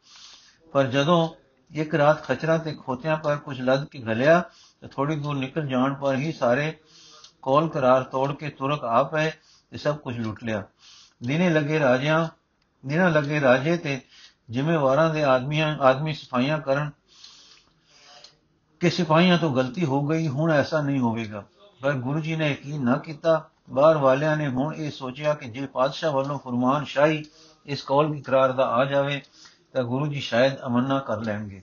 ਪਰ 0.72 0.86
ਜਦੋਂ 0.86 1.28
ਇੱਕ 1.70 1.94
ਰਾਤ 1.94 2.22
ਖਚਰਾ 2.22 2.58
ਤੇ 2.58 2.74
ਖੋਤਿਆਂ 2.74 3.16
ਪਰ 3.16 3.36
ਕੁਝ 3.36 3.60
ਲੱਦ 3.60 3.84
ਕੇ 3.84 3.98
ਗਲਿਆ 3.98 4.44
ਤੇ 4.80 4.88
ਥੋੜੀ 4.88 5.16
ਦੂਰ 5.16 5.36
ਨਿਕਲ 5.36 5.66
ਜਾਣ 5.66 5.94
ਪਰ 5.94 6.14
ਹੀ 6.14 6.32
ਸਾਰੇ 6.32 6.76
ਕੋਲ 7.42 7.68
ਕਰਾਰ 7.68 8.02
ਤੋੜ 8.02 8.32
ਕੇ 8.32 8.48
ਤੁਰਕ 8.48 8.84
ਆ 8.84 9.02
ਪਏ 9.02 9.30
ਤੇ 9.70 9.78
ਸਭ 9.78 9.96
ਕੁਝ 9.96 10.18
ਲੁੱਟ 10.18 10.44
ਲਿਆ। 10.44 10.62
ਦਿਨੇ 11.22 11.50
ਲੱਗੇ 11.50 11.78
ਰਾਜਿਆਂ 11.78 12.28
ਦਿਨਾਂ 12.86 13.10
ਲੱਗੇ 13.10 13.40
ਰਾਜੇ 13.40 13.76
ਤੇ 13.76 14.00
ਜ਼ਿੰਮੇਵਾਰਾਂ 14.50 15.14
ਦੇ 15.14 15.24
ਆਦਮੀਆਂ, 15.24 15.78
ਆਦਮੀ 15.78 16.12
ਸਫਾਈਆਂ 16.12 16.58
ਕਰਨ 16.58 16.90
ਕਿ 18.80 18.90
ਸਿਪਾਹੀਆਂ 18.90 19.38
ਤੋਂ 19.38 19.56
ਗਲਤੀ 19.56 19.84
ਹੋ 19.84 20.06
ਗਈ, 20.06 20.28
ਹੁਣ 20.28 20.52
ਐਸਾ 20.52 20.80
ਨਹੀਂ 20.80 21.00
ਹੋਵੇਗਾ। 21.00 21.44
ਪਰ 21.82 21.92
ਗੁਰੂ 21.92 22.20
ਜੀ 22.20 22.36
ਨੇ 22.36 22.50
ਯਕੀਨ 22.50 22.84
ਨਾ 22.84 22.96
ਕੀਤਾ। 22.96 23.50
ਬਾਹਰ 23.70 23.96
ਵਾਲਿਆਂ 23.96 24.36
ਨੇ 24.36 24.48
ਹੁਣ 24.48 24.74
ਇਹ 24.74 24.90
ਸੋਚਿਆ 24.90 25.34
ਕਿ 25.34 25.48
ਜੇ 25.48 25.66
ਪਾਦਸ਼ਾਹ 25.66 26.12
ਵੱਲੋਂ 26.12 26.38
ਫਰਮਾਨ 26.38 26.84
ਸ਼ਾਹੀ 26.84 27.24
ਇਸ 27.66 27.82
ਕੌਲ 27.82 28.14
ਇਕਰਾਰ 28.14 28.52
ਦਾ 28.52 28.66
ਆ 28.66 28.84
ਜਾਵੇ, 28.84 29.22
ਤਾਂ 29.72 29.82
ਗੁਰੂ 29.82 30.06
ਜੀ 30.06 30.20
ਸ਼ਾਇਦ 30.20 30.52
ਅਮੰਨਾ 30.66 30.98
ਕਰ 30.98 31.20
ਲੈਣਗੇ। 31.20 31.62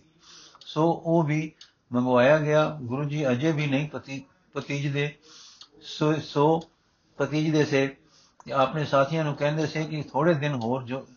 ਸੋ 0.66 1.02
ਉਹ 1.06 1.24
ਵੀ 1.24 1.52
ਮੰਗਵਾਇਆ 1.94 2.38
ਗਿਆ, 2.38 2.78
ਗੁਰੂ 2.82 3.04
ਜੀ 3.04 3.30
ਅਜੇ 3.30 3.52
ਵੀ 3.52 3.68
ਨਹੀਂ 3.68 3.90
ਪਤੀ 3.90 4.24
ਪਤੀਜਦੇ 4.54 5.16
ਸੋ 5.82 6.14
ਸੋ 6.14 6.62
ਪਤੀਜਦੇ 7.18 7.66
ਸੇ, 7.66 7.96
ਆਪਣੇ 8.54 8.86
ਸਾਥੀਆਂ 8.86 9.24
ਨੂੰ 9.24 9.36
ਕਹਿੰਦੇ 9.36 9.68
ਸੇ 9.68 9.84
ਕਿ 9.84 10.02
ਥੋੜੇ 10.02 10.34
ਦਿਨ 10.34 10.54
ਹੋਰ 10.54 10.84
ਜੋ 10.84 11.08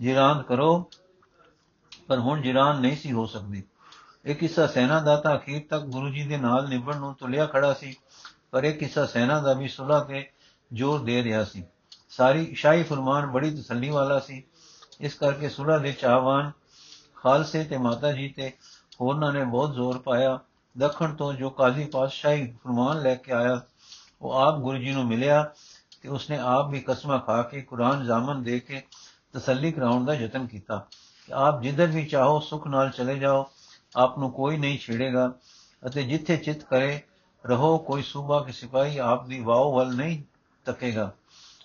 ਜਿਰਾਨ 0.00 0.42
ਕਰੋ, 0.42 0.90
ਪਰ 2.06 2.18
ਹੁਣ 2.18 2.42
ਜਿਰਾਨ 2.42 2.80
ਨਹੀਂ 2.80 2.96
ਸੀ 2.96 3.12
ਹੋ 3.12 3.26
ਸਕਦੀ। 3.26 3.62
ਇਹ 4.24 4.34
ਕਿੱਸਾ 4.34 4.66
ਸੈਨਾ 4.66 5.00
ਦਾ 5.00 5.16
ਤਾਂ 5.16 5.36
ਅਖੀਰ 5.36 5.62
ਤੱਕ 5.70 5.84
ਗੁਰੂ 5.84 6.08
ਜੀ 6.08 6.26
ਦੇ 6.26 6.36
ਨਾਲ 6.36 6.68
ਨਿਭਣ 6.68 6.96
ਨੂੰ 6.96 7.14
ਤੁਲਿਆ 7.14 7.46
ਖੜਾ 7.46 7.72
ਸੀ, 7.72 7.96
ਪਰ 8.50 8.64
ਇਹ 8.64 8.74
ਕਿੱਸਾ 8.74 9.06
ਸੈਨਾ 9.06 9.40
ਦਾ 9.40 9.52
ਵੀ 9.52 9.68
ਸੁਲਾ 9.68 10.00
ਤੇ 10.00 10.30
ਜ਼ੋਰ 10.72 11.04
ਦੇ 11.04 11.22
ਰਿਹਾ 11.24 11.44
ਸੀ। 11.44 11.64
ਸਾਰੀ 12.08 12.54
ਸ਼ਾਹੀ 12.54 12.82
ਫਰਮਾਨ 12.82 13.26
ਬੜੀ 13.26 13.50
ਤਸੱਲੀ 13.50 13.90
ਵਾਲਾ 13.90 14.18
ਸੀ। 14.18 14.42
ਇਸ 15.00 15.14
ਕਰਕੇ 15.14 15.48
ਸੁਲਾ 15.48 15.78
ਦੇ 15.78 15.92
ਚਾਹਵਾਨ 15.92 16.50
ਖਾਲਸੇ 17.16 17.64
ਤੇ 17.64 17.76
ਮਾਤਾ 17.76 18.12
ਜੀ 18.12 18.28
ਤੇ 18.28 18.52
ਹੋਰਨਾਂ 19.00 19.32
ਨੇ 19.32 19.44
ਬਹੁਤ 19.44 19.74
ਜ਼ੋਰ 19.74 19.98
ਪਾਇਆ। 19.98 20.38
ਦੱਖਣ 20.78 21.14
ਤੋਂ 21.14 21.32
ਜੋ 21.32 21.50
ਕਾਜ਼ੀ 21.50 21.84
ਪਾਤਸ਼ਾਹੀ 21.84 22.46
ਫਰਮਾਨ 22.64 23.02
ਲੈ 23.02 23.14
ਕੇ 23.14 23.32
ਆਇਆ, 23.32 23.60
ਉਹ 24.22 24.32
ਆਪ 24.32 24.58
ਗੁਰੂ 24.58 24.78
ਜੀ 24.78 24.92
ਨੂੰ 24.92 25.06
ਮਿਲਿਆ 25.06 25.42
ਤੇ 26.02 26.08
ਉਸਨੇ 26.08 26.38
ਆਪ 26.38 26.68
ਵੀ 26.68 26.80
ਕਸਮਾਂ 26.80 27.18
ਖਾ 27.18 27.42
ਕੇ 27.42 27.60
ਕੁਰਾਨ 27.60 28.04
ਜਾਮਨ 28.06 28.42
ਦੇ 28.42 28.60
ਕੇ 28.60 28.82
ਤਸੱਲੀ 29.32 29.72
ਕਰਾਉਣ 29.72 30.04
ਦਾ 30.04 30.14
ਯਤਨ 30.14 30.46
ਕੀਤਾ। 30.46 30.86
ਕਿ 31.26 31.32
ਆਪ 31.32 31.62
ਜਿੱਧਰ 31.62 31.86
ਵੀ 31.86 32.04
ਚਾਹੋ, 32.06 32.40
ਸੁਖ 32.40 32.66
ਨਾਲ 32.66 32.90
ਚਲੇ 32.90 33.18
ਜਾਓ, 33.18 33.46
ਆਪ 33.96 34.18
ਨੂੰ 34.18 34.30
ਕੋਈ 34.30 34.56
ਨਹੀਂ 34.56 34.78
ਛੇੜੇਗਾ 34.78 35.32
ਅਤੇ 35.86 36.02
ਜਿੱਥੇ 36.02 36.36
ਚਿੱਤ 36.36 36.62
ਕਰੇ, 36.62 37.00
ਰਹੋ, 37.46 37.78
ਕੋਈ 37.78 38.02
ਸੂਬਾ 38.02 38.40
ਕੇ 38.42 38.52
ਸਿਪਾਹੀ 38.52 38.98
ਆਪ 38.98 39.26
ਦੀ 39.26 39.40
ਵਾਓ 39.40 39.76
ਵੱਲ 39.76 39.94
ਨਹੀਂ 39.94 40.22
ਤੱਕੇਗਾ। 40.64 41.10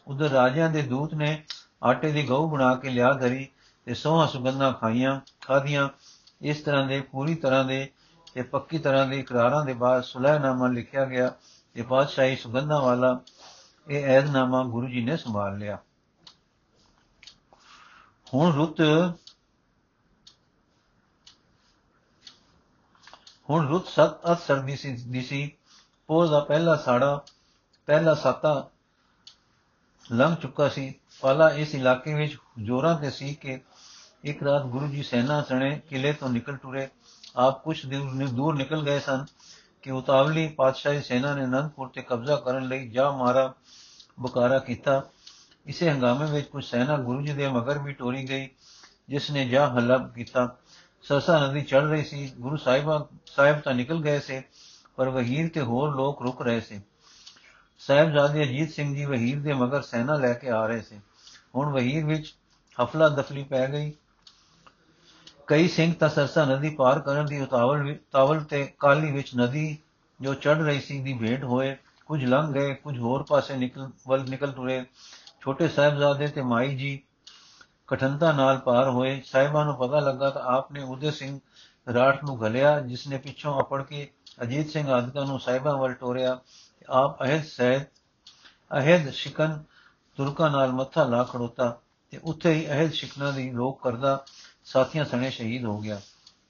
ਉਧਰ 0.07 0.29
ਰਾਜਿਆਂ 0.29 0.69
ਦੇ 0.69 0.81
ਦੂਤ 0.81 1.13
ਨੇ 1.13 1.43
ਆਟੇ 1.83 2.11
ਦੀ 2.11 2.23
ਗਊ 2.23 2.49
ਬਣਾ 2.49 2.75
ਕੇ 2.75 2.89
ਲਿਆ 2.89 3.13
ਧਰੀ 3.13 3.47
ਤੇ 3.85 3.93
ਸੋਹਾਂ 3.93 4.27
ਸੁਗੰਧਾਂ 4.27 4.73
ਖਾਈਆਂ, 4.73 5.19
ਖਾਧੀਆਂ। 5.41 5.89
ਇਸ 6.41 6.61
ਤਰ੍ਹਾਂ 6.61 6.87
ਦੇ, 6.87 7.01
ਪੂਰੀ 7.01 7.35
ਤਰ੍ਹਾਂ 7.35 7.65
ਦੇ 7.65 7.91
ਤੇ 8.33 8.41
ਪੱਕੀ 8.41 8.77
ਤਰ੍ਹਾਂ 8.77 9.07
ਦੇ 9.07 9.19
ਇਕਰਾਰਾਂ 9.19 9.65
ਦੇ 9.65 9.73
ਬਾਅਦ 9.73 10.03
ਸੁਲਹਨਾਮਾ 10.03 10.67
ਲਿਖਿਆ 10.67 11.05
ਗਿਆ 11.05 11.33
ਤੇ 11.73 11.81
ਬਾਦਸ਼ਾਹੀ 11.81 12.35
ਸੁਗੰਧਾਂ 12.35 12.81
ਵਾਲਾ 12.81 13.19
ਇਹ 13.89 14.05
ਐਜ਼ਨਾਮਾ 14.05 14.63
ਗੁਰੂ 14.63 14.87
ਜੀ 14.87 15.03
ਨੇ 15.03 15.17
ਸੰਭਾਲ 15.17 15.57
ਲਿਆ। 15.57 15.79
ਹੁਣ 18.33 18.53
ਰੁੱਤ 18.53 18.81
ਹੁਣ 23.49 23.67
ਰੁੱਤ 23.67 23.87
ਸਤ 23.87 24.31
ਅਤ 24.31 24.39
ਸਰਦੀ 24.39 24.75
ਸੀ 24.75 24.93
ਦੀ 24.93 25.21
ਸੀ। 25.21 25.51
ਪੋਹ 26.07 26.27
ਦਾ 26.27 26.39
ਪਹਿਲਾ 26.39 26.75
ਸਾੜਾ, 26.75 27.25
ਪਹਿਲਾ 27.85 28.13
ਸਾਤਾ 28.13 28.69
ਲੰਘ 30.11 30.35
ਚੁੱਕਾ 30.35 30.69
ਸੀ। 30.69 30.95
ਪਾਲਾ 31.21 31.49
ਇਸ 31.49 31.75
ਇਲਾਕੇ 31.75 32.13
ਵਿੱਚ 32.13 32.37
ਜੋਰਾਂ 32.59 32.99
ਤੇ 32.99 33.09
ਸੀ 33.09 33.35
ਕਿ 33.35 33.61
ਇੱਕ 34.23 34.43
ਰਾਤ 34.43 34.65
ਗੁਰੂ 34.65 34.87
ਜੀ 34.87 35.03
ਸੈਨਾ 35.03 35.41
ਸਣੇ, 35.41 35.81
ਕਿਲੇ 35.89 36.13
ਤੋਂ 36.13 36.29
ਨਿਕਲ 36.29 36.55
ਟੁਰੇ। 36.55 36.87
ਆਪ 37.35 37.63
ਕੁਝ 37.63 37.85
ਦਿਨ 37.85 38.27
ਦੂਰ 38.33 38.55
ਨਿਕਲ 38.55 38.83
ਗਏ 38.83 38.99
ਸਨ 38.99 39.25
ਕਿ 39.81 39.91
ਉਤਾਵਲੀ 39.91 40.47
ਪਾਤਸ਼ਾਹੀ 40.47 41.01
ਸੈਨਾ 41.01 41.35
ਨੇ 41.35 41.43
ਅਨੰਦਪੁਰ 41.43 41.87
ਤੇ 41.87 42.01
ਕਬਜ਼ਾ 42.01 42.35
ਕਰਨ 42.35 42.67
ਲਈ 42.67 42.89
ਜਾ 42.89 43.11
ਮਾਰਾ 43.11 43.53
ਬੁਕਾਰਾ 44.19 44.59
ਕੀਤਾ। 44.59 45.09
ਇਸੇ 45.65 45.89
ਹੰਗਾਮੇ 45.89 46.31
ਵਿੱਚ 46.31 46.47
ਕੁਝ 46.47 46.65
ਸੈਨਾ 46.65 46.97
ਗੁਰੂ 46.97 47.21
ਜੀ 47.21 47.33
ਦੇ 47.33 47.47
ਮਗਰ 47.47 47.79
ਵੀ 47.79 47.93
ਟੋਰੀ 47.93 48.29
ਗਈ, 48.29 48.49
ਜਿਸ 49.09 49.31
ਨੇ 49.31 49.47
ਜਾ 49.47 49.67
ਹੱਲਾ 49.67 49.97
ਕੀਤਾ। 49.97 50.57
ਸਰਸਾ 51.01 51.47
ਨਦੀ 51.47 51.61
ਚੜ 51.61 51.83
ਰਹੀ 51.83 52.03
ਸੀ, 52.03 52.31
ਗੁਰੂ 52.39 52.57
ਸਾਹਿਬਾ, 52.57 53.07
ਸਾਹਿਬ 53.25 53.59
ਤਾਂ 53.59 53.73
ਨਿਕਲ 53.73 54.01
ਗਏ 54.01 54.19
ਸੇ, 54.19 54.43
ਪਰ 54.95 55.09
ਵਹੀਰ 55.09 55.49
ਤੇ 55.49 55.61
ਹੋਰ 55.61 55.95
ਲੋਕ 55.95 56.21
ਰੁਕ 56.21 56.41
ਰਹੇ 56.41 56.61
ਸੀ। 56.61 56.81
ਸਾਹਿਬਜ਼ਾਦੇ 57.79 58.43
ਅਜੀਤ 58.43 58.71
ਸਿੰਘ 58.71 58.95
ਜੀ 58.95 59.05
ਵਹੀਰ 59.05 59.39
ਦੇ 59.39 59.53
ਮਗਰ 59.53 59.81
ਸੈਨਾ 59.81 60.15
ਲੈ 60.15 60.33
ਕੇ 60.33 60.49
ਆ 60.49 60.65
ਰਹੇ 60.65 60.81
ਸੀ। 60.81 60.99
ਹੁਣ 61.55 61.73
ਵਹੀਰ 61.73 62.05
ਵਿੱਚ 62.05 62.35
ਹਫਲਾ 62.83 63.09
ਦਫਲੀ 63.09 63.43
ਪੈ 63.43 63.67
ਗਈ। 63.67 63.93
ਕਈ 65.51 65.67
ਸਿੰਘ 65.67 65.93
ਤਾਂ 65.93 66.09
ਸਰਸਾ 66.09 66.45
ਨਦੀ 66.45 66.69
ਪਾਰ 66.69 66.99
ਕਰਨ 66.99 67.25
ਦੀ 67.25 67.41
ਉਤਾਵਲ 67.41 67.95
ਤਾਵਲ 68.11 68.43
ਤੇ 68.43 68.73
ਕਾਲੀ 68.79 69.11
ਵਿੱਚ 69.11 69.31
ਨਦੀ 69.37 69.77
ਜੋ 70.21 70.33
ਚੜ 70.33 70.57
ਰਹੀ 70.57 70.81
ਸੀ 70.81 70.99
ਦੀ 70.99 71.13
ਭੇਟ 71.13 71.43
ਹੋਏ, 71.43 71.75
ਕੁਝ 72.05 72.25
ਲੰਘ 72.25 72.53
ਗਏ, 72.53 72.73
ਕੁਝ 72.73 72.99
ਹੋਰ 72.99 73.23
ਪਾਸੇ 73.23 73.55
ਨਿਕਲ, 73.55 73.89
ਵੱਲ 74.07 74.23
ਨਿਕਲ 74.29 74.51
ਤੁਰੇ। 74.51 74.85
ਛੋਟੇ 75.41 75.67
ਸਾਹਿਬਜ਼ਾਦੇ 75.67 76.27
ਤੇ 76.27 76.41
ਮਾਈ 76.41 76.75
ਜੀ 76.75 77.01
ਕਠੰਤਾ 77.87 78.31
ਨਾਲ 78.31 78.57
ਪਾਰ 78.57 78.89
ਹੋਏ। 78.89 79.21
ਸਾਹਿਬਾਂ 79.25 79.65
ਨੂੰ 79.65 79.75
ਪਤਾ 79.75 79.99
ਲੱਗਾ 79.99 80.29
ਤਾਂ 80.29 80.41
ਆਪ 80.41 80.71
ਨੇ 80.71 80.83
ਉਦੇ 80.83 81.11
ਸਿੰਘ 81.11 81.39
ਰਾਠ 81.93 82.23
ਨੂੰ 82.23 82.41
ਘਲਿਆ, 82.43 82.79
ਜਿਸ 82.79 83.07
ਨੇ 83.07 83.17
ਪਿੱਛੋਂ 83.17 83.61
ਅਪੜ 83.61 83.83
ਕੇ 83.83 84.09
ਅਜੀਤ 84.43 84.69
ਸਿੰਘ 84.69 84.89
ਆਦਿਕਾਂ 84.89 85.25
ਨੂੰ 85.25 85.39
ਸਾਹਿਬਾਂ 85.39 85.77
ਵੱਲ 85.77 85.93
ਟੋਰਿਆ। 85.93 86.39
ਆਪ 86.89 87.23
ਅਹਿਦ 87.23 87.43
ਸਹਿਦ, 87.43 87.83
ਅਹਿਦ 88.71 89.09
ਸ਼ਿਕਨ 89.09 89.63
ਤੁਰਕਾਂ 90.17 90.49
ਨਾਲ 90.49 90.71
ਮੱਥਾ 90.71 91.03
ਲਾ 91.03 91.23
ਖੜੋਤਾ 91.23 91.79
ਤੇ 92.09 92.19
ਉੱਥੇ 92.23 92.53
ਹੀ 92.53 92.67
ਅਹਿਦ 92.67 92.91
ਸ਼ਿਕਨਾ 92.91 93.31
ਦੀ 93.31 93.51
ਰੋਕ 93.51 93.83
ਕਰਦਾ 93.83 94.23
ਸਾਥੀਆਂ 94.71 95.05
ਸਣੇ 95.05 95.29
ਸ਼ਹੀਦ 95.29 95.65
ਹੋ 95.65 95.79
ਗਿਆ। 95.79 95.99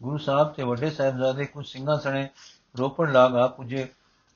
ਗੁਰੂ 0.02 0.18
ਸਾਹਿਬ 0.18 0.52
ਤੇ 0.54 0.64
ਵੱਡੇ 0.64 0.90
ਸਾਹਿਬਜ਼ਾਦੇ 0.90 1.46
ਕੁਝ 1.46 1.66
ਸਿੰਘਾਂ 1.68 1.98
ਸਣੇ 2.00 2.28
ਰੋਪੜ 2.80 3.10
ਲਾਗ 3.12 3.36
ਆ 3.36 3.48
ਪੁੱਜੇ। 3.48 3.88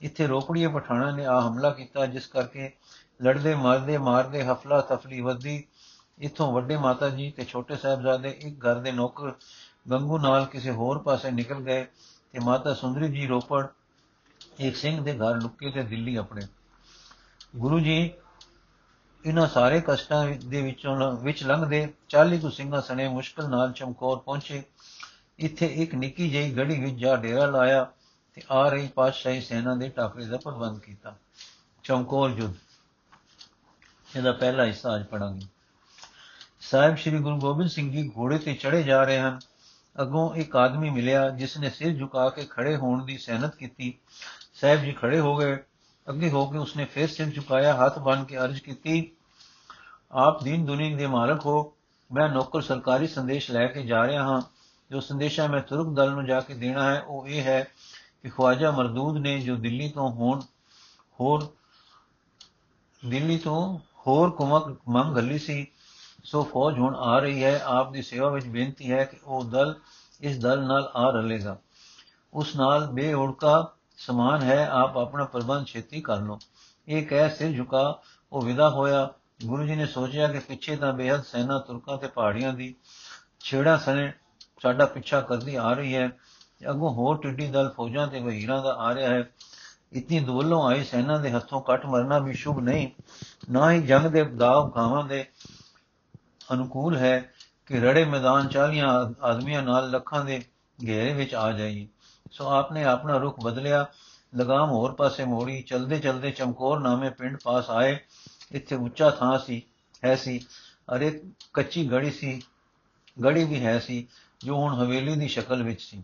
ਇੱਥੇ 0.02 0.28
ਰੋਪੜੀਏ 0.28 0.68
ਪਠਾਣਾ 0.68 1.12
ਨੇ 1.12 1.26
ਆ 1.26 1.40
ਹਮਲਾ 1.40 1.70
ਕੀਤਾ, 1.70 2.06
ਜਿਸ 2.06 2.28
ਕਰਕੇ 2.28 2.72
ਲੜਦੇ, 3.24 3.56
ਮਾਰਦੇ 3.56 3.98
ਮਾਰਦੇ 3.98 4.44
ਹਫਲਾ 4.44 4.82
ਤਫਲੀ 4.82 5.22
ਵਧੀ 5.22 5.64
ਇਥੋਂ 6.20 6.52
ਵੱਡੇ 6.54 6.78
ਮਾਤਾ 6.78 7.10
ਜੀ 7.10 7.30
ਤੇ 7.32 7.46
ਛੋਟੇ 7.46 7.76
ਸਾਹਿਬਜ਼ਾਦੇ 7.76 8.30
ਇੱਕ 8.30 8.66
ਘਰ 8.66 8.76
ਦੇ 8.76 8.92
ਨੌਕਰ 8.92 9.32
ਗੰਗੂ 9.92 10.18
ਨਾਲ 10.18 10.46
ਕਿਸੇ 10.46 10.72
ਹੋਰ 10.72 11.00
ਪਾਸੇ 11.00 11.32
ਨਿਕਲ 11.32 11.62
ਗਏ 11.62 11.84
ਤੇ 12.32 12.40
ਮਾਤਾ 12.40 12.74
ਸੁੰਦਰੀ 12.74 13.08
ਜੀ 13.08 13.28
ਰੋਪੜ, 13.28 13.66
ਇੱਕ 14.60 14.76
ਸਿੰਘ 14.76 15.04
ਦੇ 15.04 15.14
ਘਰ 15.14 15.42
ਲੁੱਕੇ 15.42 15.72
ਤੇ 15.72 15.84
ਦਿੱਲੀ 15.84 16.16
ਆਪਣੇ। 16.16 16.42
ਗੁਰੂ 17.56 17.80
ਜੀ 17.80 18.14
ਇਹਨਾਂ 19.26 19.48
ਸਾਰੇ 19.48 19.82
ਕਸ਼ਟਾਂ 19.82 20.26
ਦੇ 20.28 20.62
ਵਿੱਚੋਂ 20.62 21.12
ਵਿੱਚ 21.18 21.44
ਲੰਘਦੇ 21.44 21.94
40 22.10 22.38
ਕੁ 22.38 22.50
ਸਿੰਘਾਂ 22.50 22.82
ਸਣੇ 22.82 23.08
ਮੁਸ਼ਕਲ 23.08 23.50
ਨਾਲ 23.50 23.72
ਚਮਕੌਰ 23.72 24.18
ਪਹੁੰਚੇ। 24.18 24.64
ਇੱਥੇ 25.40 25.66
ਇੱਕ 25.66 25.96
ਨਿੱਕੀ 25.96 26.30
ਜਿਹੀ 26.30 26.56
ਗੜੀ 26.58 26.80
ਵਿੱਚ 26.80 26.96
ਜਾ 26.96 27.16
ਡੇਰਾ 27.16 27.46
ਲਾਇਆ 27.46 27.92
ਤੇ 28.34 28.42
ਆ 28.52 28.70
ਰਹੀ 28.70 28.88
ਪਾਤਸ਼ਾਹੀ 28.88 29.42
ਸੈਨਾ 29.42 29.76
ਦੇ 29.76 29.90
ਟਾਕਰੇ 29.90 30.26
ਦਾ 30.26 30.38
ਪ੍ਰਬੰਧ 30.38 30.80
ਕੀਤਾ। 30.80 31.16
ਚਮਕੌਰ 31.84 32.32
ਜੁਦ 32.32 32.54
ਇਹਦਾ 34.18 34.32
ਪਹਿਲਾ 34.32 34.66
ਹਿੱਸਾ 34.66 34.96
ਅੱਜ 34.96 35.06
ਪੜਾਂਗੇ 35.06 35.46
ਸਾਹਿਬ 36.62 36.98
ਸ੍ਰੀ 36.98 37.18
ਗੁਰੂ 37.18 37.40
ਗੋਬਿੰਦ 37.40 37.70
ਸਿੰਘ 37.70 37.92
ਜੀ 37.92 38.12
ਘੋੜੇ 38.18 38.38
ਤੇ 38.38 38.54
ਚੜੇ 38.54 38.84
ਜਾ 38.84 39.04
ਰਹੇ 39.04 39.20
ਹਨ। 39.20 39.40
ਅੱਗੋਂ 40.02 40.36
ਇੱਕ 40.36 40.56
ਆਦਮੀ 40.56 40.90
ਮਿਲਿਆ 40.90 41.30
ਜਿਸ 41.30 41.58
ਨੇ 41.58 41.70
ਸਿਰ 41.70 41.98
ਝੁਕਾ 41.98 42.30
ਕੇ 42.30 42.48
ਖੜੇ 42.50 42.76
ਹੋਣ 42.76 43.06
ਦੀ 43.06 43.18
ਸਹਿਨਤ 43.18 43.56
ਕੀਤੀ। 43.56 43.94
ਸਾਹਿਬ 44.54 44.82
ਜੀ 44.82 44.92
ਖੜੇ 44.92 45.20
ਹੋ 45.20 45.36
ਗਏ। 45.36 45.58
ਅੱਗੇ 46.10 46.30
ਹੋ 46.30 46.46
ਕੇ 46.46 46.58
ਉਸਨੇ 46.58 46.86
ਫੇਰ 46.86 47.08
ਸਿਰ 47.10 47.30
ਝੁਕਾਇਆ, 47.30 47.76
ਹੱਥ 47.76 48.00
ਬੰਨ 48.00 48.24
ਕੇ 48.24 48.38
ਅਰਜ਼ 48.38 48.62
ਕੀਤੀ 48.62 49.12
ਆਪ 50.12 50.44
ਦੀਨ 50.44 50.66
ਦੁਨੀਆ 50.66 50.98
ਦੇ 50.98 51.08
ਮਾਲਕ 51.08 51.46
ਹੋ, 51.46 51.74
ਮੈਂ 52.12 52.30
ਨੌਕਰ 52.30 52.62
ਸਰਕਾਰੀ 52.62 53.08
ਸੰਦੇਸ਼ 53.08 53.52
ਲੈ 53.52 53.68
ਕੇ 53.68 53.84
ਜਾ 53.84 54.08
ਰਿਹਾ 54.08 54.24
ਹਾਂ। 54.24 54.42
ਜੋ 54.92 55.00
ਸੰਦੇਸ਼ਾ 55.00 55.48
ਮੈਂ 55.48 55.62
ਤੁਰਕ 55.62 55.88
ਦਲ 55.88 56.12
ਨੂੰ 56.12 56.26
ਜਾ 56.26 56.40
ਕੇ 56.40 56.54
ਦੇਣਾ 56.54 56.96
ਹੈ, 56.96 57.02
ਉਹ 57.02 57.28
ਇਹ 57.28 57.42
ਹੈ 57.42 57.68
ਕਿ 58.22 58.30
ਖਵਾਜਾ 58.30 58.72
ਮਰਦੂਦ 58.72 59.18
ਨੇ 59.18 59.40
ਜੋ 59.40 59.56
ਦਿੱਲੀ 59.56 59.90
ਤੋਂ 59.90 60.12
ਹੋਣ, 60.12 60.40
ਹੋਰ, 61.20 61.48
ਦਿੱਲੀ 63.10 63.38
ਤੋਂ 63.38 63.80
ਹੋਰ 64.08 64.30
ਕੁਮਕ 64.30 64.78
ਮੰਗ 64.90 65.18
ਘੱਲੀ 65.18 65.38
ਸੀ, 65.38 65.68
ਸੋ 66.24 66.44
ਫੌਜ 66.44 66.80
ਹੁਣ 66.80 66.96
ਆ 66.96 67.20
ਰਹੀ 67.20 67.44
ਹੈ। 67.44 67.62
ਆਪ 67.66 67.92
ਦੀ 67.92 68.02
ਸੇਵਾ 68.02 68.30
ਵਿੱਚ 68.30 68.46
ਬੇਨਤੀ 68.46 68.92
ਹੈ 68.92 69.04
ਕਿ 69.04 69.18
ਉਹ 69.26 69.44
ਦਲ 69.44 69.76
ਇਸ 70.22 70.40
ਦਲ 70.40 70.64
ਨਾਲ 70.64 70.92
ਆ 70.96 71.10
ਰਲੇਗਾ। 71.10 71.58
ਉਸ 72.34 72.56
ਨਾਲ 72.56 72.88
ਬੇਉੜਕਾ 72.88 73.74
ਸਮਾਨ 73.98 74.42
ਹੈ, 74.42 74.68
ਆਪ 74.68 74.98
ਆਪਣਾ 74.98 75.24
ਪ੍ਰਬੰਧ 75.24 75.66
ਛੇਤੀ 75.66 76.02
ਕਰ 76.02 76.18
ਲਓ। 76.18 76.40
ਇਹ 76.88 77.06
ਕਹਿ 77.06 77.30
ਸਿਰ 77.30 77.52
ਝੁਕਾ, 77.52 78.02
ਉਹ 78.34 78.42
ਵਿਦਾ 78.42 78.70
ਹੋਇਆ। 78.70 79.10
ਗੁਰੂ 79.44 79.64
ਜੀ 79.64 79.76
ਨੇ 79.76 79.86
ਸੋਚਿਆ 79.86 80.28
ਕਿ 80.28 80.40
ਪਿੱਛੇ 80.40 80.76
ਤਾਂ 80.76 80.94
ਬੇਹਦ 80.94 81.24
ਸੈਨਾ 81.24 81.60
ਤੁਰਕਾਂ 81.60 81.98
ਤੇ 81.98 82.08
ਪਹਾੜੀਆਂ 82.08 82.54
ਦੀ 82.54 82.76
ਛੇੜਾ 83.40 83.78
ਸਣੇ 83.78 84.14
ਸਾਡਾ 84.62 84.86
ਪਿੱਛਾ 84.86 85.22
ਕਰਦੀ 85.22 85.56
ਆ 85.56 85.74
ਰਹੀ 85.74 85.96
ਹੈ। 85.96 86.10
ਅੱਗੋਂ 86.70 86.94
ਹੋਰ 86.94 87.18
ਟਿੱਡੀ 87.18 87.48
ਦਲ 87.48 87.74
ਫੌਜਾਂ 87.78 88.08
ਤੇ 88.08 88.20
ਵਹੀਰਾਂ 88.20 88.64
ਦਾ 88.64 88.74
ਆ 88.74 88.94
ਰਿਹਾ 88.96 89.10
ਹੈ। 89.10 89.30
ਇਤਨੀ 89.94 90.20
ਦੂਲੋਂ 90.20 90.68
ਆਈ 90.68 90.84
ਸੈਨਾ 90.84 91.18
ਦੇ 91.18 91.32
ਹੱਥੋਂ 91.32 91.62
ਕੱਟ 91.62 91.86
ਮਰਨਾ 91.86 92.20
ਵੀ 92.20 92.34
ਸ਼ੁਭ 92.34 92.60
ਨਹੀਂ, 92.60 92.88
ਨਾ 93.52 93.72
ਹੀ 93.72 93.82
ਜੰਗ 93.82 94.06
ਦੇ 94.06 94.24
ਦਾਵ 94.24 94.70
ਖਾਵਾਂ 94.70 95.04
ਦੇ 95.04 95.26
ਅਨੁਕੂਲ 96.54 96.98
ਹੈ 96.98 97.34
ਕਿ 97.66 97.80
ਰੜੇ 97.80 98.06
ਮੈਦਾਨ 98.06 98.48
ਚਾਲੀਆਂ 98.48 98.88
ਆਦਮੀਆਂ 99.22 99.62
ਨਾਲ 99.62 99.92
ਲੱਖਾਂ 99.92 100.26
ਦੇ 100.26 100.44
ਘੇਰੇ 100.88 101.14
ਵਿੱਚ 101.14 101.36
ਆ 101.36 101.52
ਜਾਈ 101.52 101.88
ਸੋ 102.32 102.50
ਆਪਨੇ 102.50 102.84
ਆਪਣਾ 102.84 103.18
ਰੁਖ 103.18 103.40
ਬਦਲਿਆ, 103.44 103.86
ਲਗਾਮ 104.36 104.70
ਹੋਰ 104.70 104.94
ਪਾਸੇ 104.94 105.26
ਮੋੜੀ 105.26 105.62
ਚਲਦੇ 105.62 106.00
ਚਲਦੇ 106.00 106.32
ਚਮਕੌਰ 106.32 106.80
ਨਾਮੇ 106.80 107.10
ਪਿੰਡ 107.10 107.38
ਪਾਸ 107.44 107.70
ਆਏ। 107.70 108.00
ਇੱਥੇ 108.52 108.76
ਉੱਚਾ 108.76 109.10
ਥਾਂ 109.10 109.40
ਸੀ, 109.40 109.62
ਹੈ 110.06 110.16
ਸੀ 110.16 110.40
ਅਰੇ 110.96 111.22
ਕੱਚੀ 111.54 111.92
ਗੜੀ 111.92 112.12
ਸੀ, 112.12 112.42
ਗੜੀ 113.24 113.44
ਵੀ 113.44 113.66
ਹੈ 113.66 113.80
ਸੀ, 113.80 114.08
ਜੋ 114.40 114.56
ਹੁਣ 114.56 114.74
ਹਵੇਲੀ 114.74 115.16
ਦੀ 115.16 115.28
ਸ਼ਕਲ 115.28 115.64
ਵਿੱਚ 115.64 115.82
ਸੀ। 115.82 116.04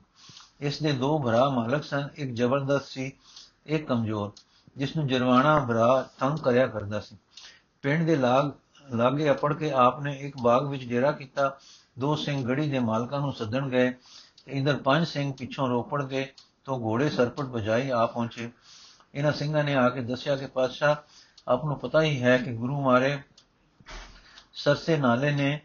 ਇਸ 0.62 0.81
ਦੇ 0.81 0.91
ਦੋ 0.91 1.19
ਭਰਾ 1.19 1.50
ਮਾਲਕ 1.50 1.83
ਸਨ, 1.83 2.10
ਇੱਕ 2.15 2.31
ਜ਼ਬਰਦਸਤ 2.31 2.86
ਸੀ, 2.86 3.12
ਇੱਕ 3.65 3.88
ਕਮਜ਼ੋਰ, 3.88 4.31
ਜਿਸ 4.77 4.95
ਨੂੰ 4.95 5.07
ਜਰਵਾਣਾ 5.07 5.60
ਭਰਾ 5.60 6.10
ਤੰਗ 6.19 6.38
ਕਰਿਆ 6.38 6.67
ਕਰਦਾ 6.67 7.00
ਸੀ। 7.00 7.17
ਪਿੰਡ 7.81 8.05
ਦੇ 8.05 8.15
ਲਾਗ, 8.15 8.51
ਲਾਗੇ 8.95 9.31
ਅਪੜ 9.31 9.53
ਕੇ 9.53 9.71
ਆਪਨੇ 9.71 10.17
ਇੱਕ 10.19 10.38
ਬਾਗ 10.38 10.67
ਵਿੱਚ 10.67 10.86
ਡੇਰਾ 10.86 11.12
ਕੀਤਾ, 11.12 11.60
ਦੋ 12.00 12.15
ਸਿੰਘ 12.15 12.48
ਗੜੀ 12.48 12.69
ਦੇ 12.69 12.79
ਮਾਲਕਾਂ 12.79 13.19
ਨੂੰ 13.19 13.33
ਸੱਦਣ 13.33 13.69
ਗਏ, 13.69 13.91
ਤੇ 14.45 14.51
ਇਧਰ 14.51 14.75
ਪੰਜ 14.75 15.07
ਸਿੰਘ 15.07 15.33
ਪਿੱਛੋਂ 15.33 15.69
ਰੋਪੜ 15.69 16.03
ਗਏ, 16.03 16.27
ਤੋਂ 16.65 16.79
ਘੋੜੇ 16.79 17.10
ਸਰਪਟ 17.10 17.45
ਵਜਾਈ 17.45 17.89
ਆ 17.89 18.05
ਪਹੁੰਚੇ। 18.05 18.51
ਇਹਨਾਂ 19.15 19.31
ਸਿੰਘਾਂ 19.31 19.63
ਨੇ 19.63 19.75
ਆ 19.75 19.89
ਕੇ 19.89 20.01
ਦੱਸਿਆ 20.01 20.36
ਕਿ 20.36 20.48
ਪਾਤਸ਼ਾਹ 20.48 20.95
ਆਪ 21.48 21.65
ਨੂੰ 21.65 21.79
ਪਤਾ 21.79 22.01
ਹੀ 22.01 22.24
ਹੈ 22.24 22.38
ਕਿ 22.38 22.53
ਗੁਰੂ 22.53 22.81
ਮਾਰੇ 22.81 23.19
ਸਰਸੇ 24.53 24.98
ਨਾਲੇ 24.98 25.31
ਨੇ 25.31 25.62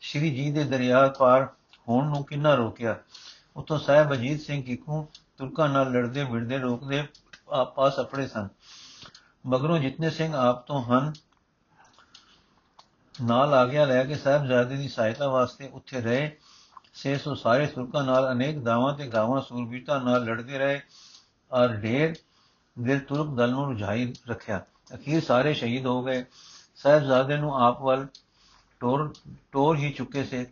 ਸ਼੍ਰੀ 0.00 0.30
ਜੀ 0.30 0.50
ਦੇ 0.50 0.64
ਦਰਿਆ 0.64 1.08
ਪਾਰ 1.08 1.48
ਹੋਣ 1.88 2.06
ਨੂੰ 2.06 2.24
ਕਿੰਨਾ 2.24 2.54
ਰੋਕਿਆ? 2.54 2.96
ਉਤੋਂ 3.56 3.78
ਸਾਹਿਬ 3.78 4.12
ਅਜੀਤ 4.12 4.40
ਸਿੰਘ 4.40 4.62
ਕਿਕੂ 4.62 5.06
ਤੁਰਕਾਂ 5.36 5.68
ਨਾਲ 5.68 5.92
ਲੜਦੇ 5.92 6.24
ਵਿੜਦੇ 6.24 6.58
ਰੋਕਦੇ 6.58 7.04
ਆਪਸ 7.52 7.98
ਆਪਣੇ 7.98 8.26
ਸਨ। 8.26 8.48
ਮਗਰੋਂ 9.46 9.78
ਜਿਤਨੇ 9.78 10.10
ਸਿੰਘ 10.10 10.34
ਆਪ 10.34 10.66
ਤੋਂ 10.66 10.82
ਹਨ, 10.82 11.12
ਨਾਲ 13.22 13.54
ਆ 13.54 13.64
ਗਿਆ 13.64 13.84
ਲੈ 13.84 14.04
ਕੇ 14.04 14.14
ਸਾਹਿਬਜ਼ਾਦੇ 14.14 14.76
ਦੀ 14.76 14.88
ਸਹਾਇਤਾ 14.88 15.28
ਵਾਸਤੇ 15.28 15.68
ਉੱਥੇ 15.68 16.00
ਰਹੇ। 16.00 16.36
ਸੇ 16.94 17.18
ਸੋ 17.18 17.34
ਸਾਰੇ 17.34 17.66
ਤੁਰਕਾਂ 17.66 18.04
ਨਾਲ 18.04 18.32
ਅਨੇਕ 18.32 18.58
ਦਾਵਾਂ 18.58 18.94
ਤੇ 18.94 19.06
ਗਾਵਾਂ 19.06 19.42
ਸੂਰਬੀਰਤਾ 19.42 19.98
ਨਾਲ 19.98 20.24
ਲੜਦੇ 20.24 20.58
ਰਹੇ। 20.58 20.80
ਔਰ 21.52 21.68
ਢੇਰ 21.68 22.14
ਦੇ 22.80 22.98
ਤੁਰਕ 22.98 23.28
ਦਲ 23.36 23.50
ਨੂੰ 23.50 23.66
ਰੁਝਾਈ 23.66 24.14
ਰੱਖਿਆ। 24.28 24.64
ਅਖੀਰ 24.94 25.24
ਸਾਰੇ 25.24 25.54
ਸ਼ਹੀਦ 25.54 25.86
ਹੋ 25.86 26.02
ਗਏ। 26.02 26.24
ਸਾਹਿਬਜ਼ਾਦੇ 26.76 27.36
ਨੂੰ 27.36 27.62
ਆਪ 27.62 27.82
ਵੱਲ 27.82 28.06
ਟੋਰ 28.80 29.14
ਟੋਰ 29.52 29.76
ਹੀ 29.76 29.92
ਚੁੱਕੇ 29.92 30.24
ਸੇ। 30.24 30.46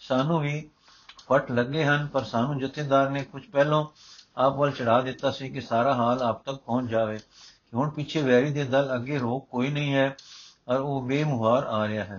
ਸਾਨੂੰ 0.00 0.40
ਵੀ 0.40 0.70
ਫਟ 1.18 1.50
ਲੱਗੇ 1.50 1.84
ਹਨ, 1.84 2.06
ਪਰ 2.06 2.24
ਸਾਨੂੰ 2.24 2.58
ਜਥੇਦਾਰ 2.58 3.10
ਨੇ 3.10 3.24
ਕੁਝ 3.24 3.46
ਪਹਿਲਾਂ 3.46 3.84
ਆਪ 4.36 4.56
ਵੱਲ 4.56 4.70
ਚੜਾ 4.70 5.00
ਦਿੱਤਾ 5.00 5.30
ਸੀ 5.30 5.48
ਕਿ 5.48 5.60
ਸਾਰਾ 5.60 5.94
ਹਾਲ 5.94 6.22
ਆਪ 6.22 6.44
ਤੱਕ 6.44 6.56
ਪਹੁੰਚ 6.56 6.90
ਜਾਵੇ। 6.90 7.18
ਕਿ 7.18 7.76
ਹੁਣ 7.76 7.90
ਪਿੱਛੇ 7.90 8.22
ਵੈਰੀ 8.22 8.52
ਦੇ 8.52 8.64
ਦਲ 8.64 8.94
ਅੱਗੇ 8.94 9.18
ਰੋਕ 9.18 9.48
ਕੋਈ 9.48 9.68
ਨਹੀਂ 9.68 9.94
ਹੈ, 9.94 10.16
ਔਰ 10.68 10.76
ਉਹ 10.76 11.02
ਬੇਮੁਹਾਰ 11.02 11.62
ਆ 11.62 11.88
ਰਿਹਾ 11.88 12.04
ਹੈ। 12.04 12.16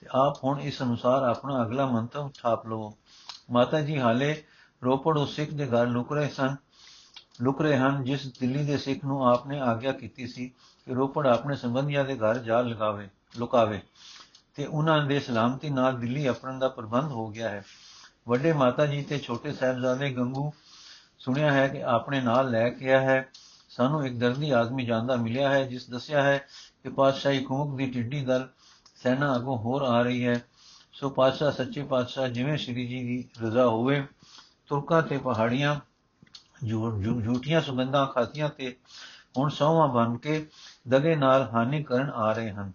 ਤੇ 0.00 0.06
ਆਪ 0.10 0.44
ਹੁਣ 0.44 0.60
ਇਸ 0.60 0.82
ਅਨੁਸਾਰ 0.82 1.22
ਆਪਣਾ 1.22 1.62
ਅਗਲਾ 1.62 1.86
ਮੰਤਵ 1.86 2.30
ਥਾਪ 2.42 2.66
ਲਓ 2.66 2.94
ਮਾਤਾ 3.50 3.80
ਜੀ, 3.80 3.98
ਹਾਲੇ 3.98 4.44
ਰੋਪੜ 4.84 5.18
ਉਸ 5.18 5.36
ਸਿੱਖ 5.36 5.50
ਦੇ 5.50 5.66
ਘਰ 5.66 5.86
ਲੁਕ 5.86 6.12
ਰਹੇ 6.12 6.28
ਸਨ, 6.28 6.56
ਲੁਕ 7.40 7.62
ਰਹੇ 7.62 7.76
ਹਨ, 7.76 8.04
ਜਿਸ 8.04 8.26
ਦਿੱਲੀ 8.40 8.64
ਦੇ 8.64 8.78
ਸਿੱਖ 8.78 9.04
ਨੂੰ 9.04 9.28
ਆਪਨੇ 9.28 9.60
ਆਗਿਆ 9.60 9.92
ਕੀਤੀ 9.92 10.26
ਸੀ। 10.26 10.52
ਕਿ 10.88 10.94
ਰੋਪੜ 10.94 11.26
ਆਪਣੇ 11.26 11.56
ਸੰਬੰਧੀਆਂ 11.56 12.04
ਦੇ 12.04 12.14
ਘਰ 12.16 12.38
ਜਾ 12.38 12.60
ਲਗਾਵੇ, 12.60 13.08
ਲੁਕਾਵੇ 13.38 13.80
ਤੇ 14.54 14.64
ਉਹਨਾਂ 14.66 15.06
ਦੇ 15.06 15.20
ਸਲਾਮਤੀ 15.20 15.70
ਨਾਲ 15.70 15.98
ਦਿੱਲੀ 16.00 16.26
ਆਪਣ 16.26 16.58
ਦਾ 16.58 16.68
ਪ੍ਰਬੰਧ 16.68 17.10
ਹੋ 17.12 17.28
ਗਿਆ 17.28 17.48
ਹੈ। 17.48 17.64
ਵੱਡੇ 18.28 18.52
ਮਾਤਾ 18.52 18.86
ਜੀ 18.86 19.02
ਤੇ 19.02 19.18
ਛੋਟੇ 19.18 19.52
ਸਾਹਿਬਜ਼ਾਦੇ 19.52 20.10
ਗੰਗੂ 20.10 20.52
ਸੁਣਿਆ 21.18 21.52
ਹੈ 21.52 21.68
ਕਿ 21.68 21.82
ਆਪਣੇ 21.82 22.20
ਨਾਲ 22.20 22.50
ਲੈ 22.50 22.68
ਕੇ 22.70 22.88
ਆਇਆ 22.88 23.00
ਹੈ। 23.00 23.28
ਸਾਨੂੰ 23.68 24.06
ਇੱਕ 24.06 24.16
ਦਰਦੀ 24.16 24.50
ਆਦਮੀ 24.50 24.86
ਜਾਂਦਾ 24.86 25.16
ਮਿਲਿਆ 25.16 25.50
ਹੈ, 25.50 25.64
ਜਿਸ 25.64 25.90
ਦੱਸਿਆ 25.90 26.22
ਹੈ 26.22 26.38
ਕਿ 26.82 26.88
ਪਾਤਸ਼ਾਹੀ 26.88 27.44
ਖੂਕ 27.44 27.76
ਦੀ 27.76 27.90
ਟਿੱਡੀ 27.90 28.24
ਦਲ 28.24 28.48
ਸੈਨਾ 28.96 29.36
ਅਗੋਂ 29.36 29.58
ਹੋਰ 29.58 29.82
ਆ 29.82 30.02
ਰਹੀ 30.02 30.26
ਹੈ। 30.26 30.40
ਸੋ 30.92 31.10
ਪਾਤਸ਼ਾਹ, 31.10 31.52
ਸੱਚੇ 31.52 31.82
ਪਾਤਸ਼ਾਹ, 31.82 32.28
ਜਿਵੇਂ 32.28 32.56
ਸ਼੍ਰੀ 32.56 32.86
ਜੀ 32.86 33.02
ਦੀ 33.04 33.28
ਰਜ਼ਾ 33.42 33.66
ਹੋਵੇ, 33.66 34.06
ਤੁਰਕਾਂ 34.66 35.02
ਤੇ 35.02 35.18
ਪਹਾੜੀਆਂ 35.18 35.76
ਝੂਠੀਆਂ 36.68 37.60
ਸੁਗੰਧਾਂ 37.60 38.06
ਖਾਤੀਆਂ 38.06 38.48
ਤੇ 38.48 38.76
ਹੁਣ 39.38 39.48
ਸੌਵਾਂ 39.48 39.88
ਬਣ 39.88 40.16
ਕੇ 40.16 40.46
ਦਗੇ 40.88 41.16
ਨਾਲ 41.16 41.50
ਹਾਨੀ 41.54 41.82
ਕਰਨ 41.82 42.10
ਆ 42.10 42.32
ਰਹੇ 42.32 42.50
ਹਨ। 42.50 42.72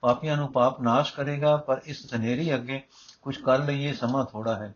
ਪਾਪੀਆਂ 0.00 0.36
ਨੂੰ 0.36 0.52
ਪਾਪ 0.52 0.82
ਨਾਸ਼ 0.82 1.12
ਕਰੇਗਾ, 1.12 1.56
ਪਰ 1.56 1.80
ਇਸ 1.84 2.10
ਧਨੇਰੀ 2.10 2.54
ਅੱਗੇ 2.54 2.82
ਕੁਝ 3.22 3.36
ਕਰ 3.36 3.58
ਲਈਏ 3.58 3.92
ਸਮਾਂ 3.92 4.24
ਥੋੜਾ 4.24 4.54
ਹੈ। 4.54 4.74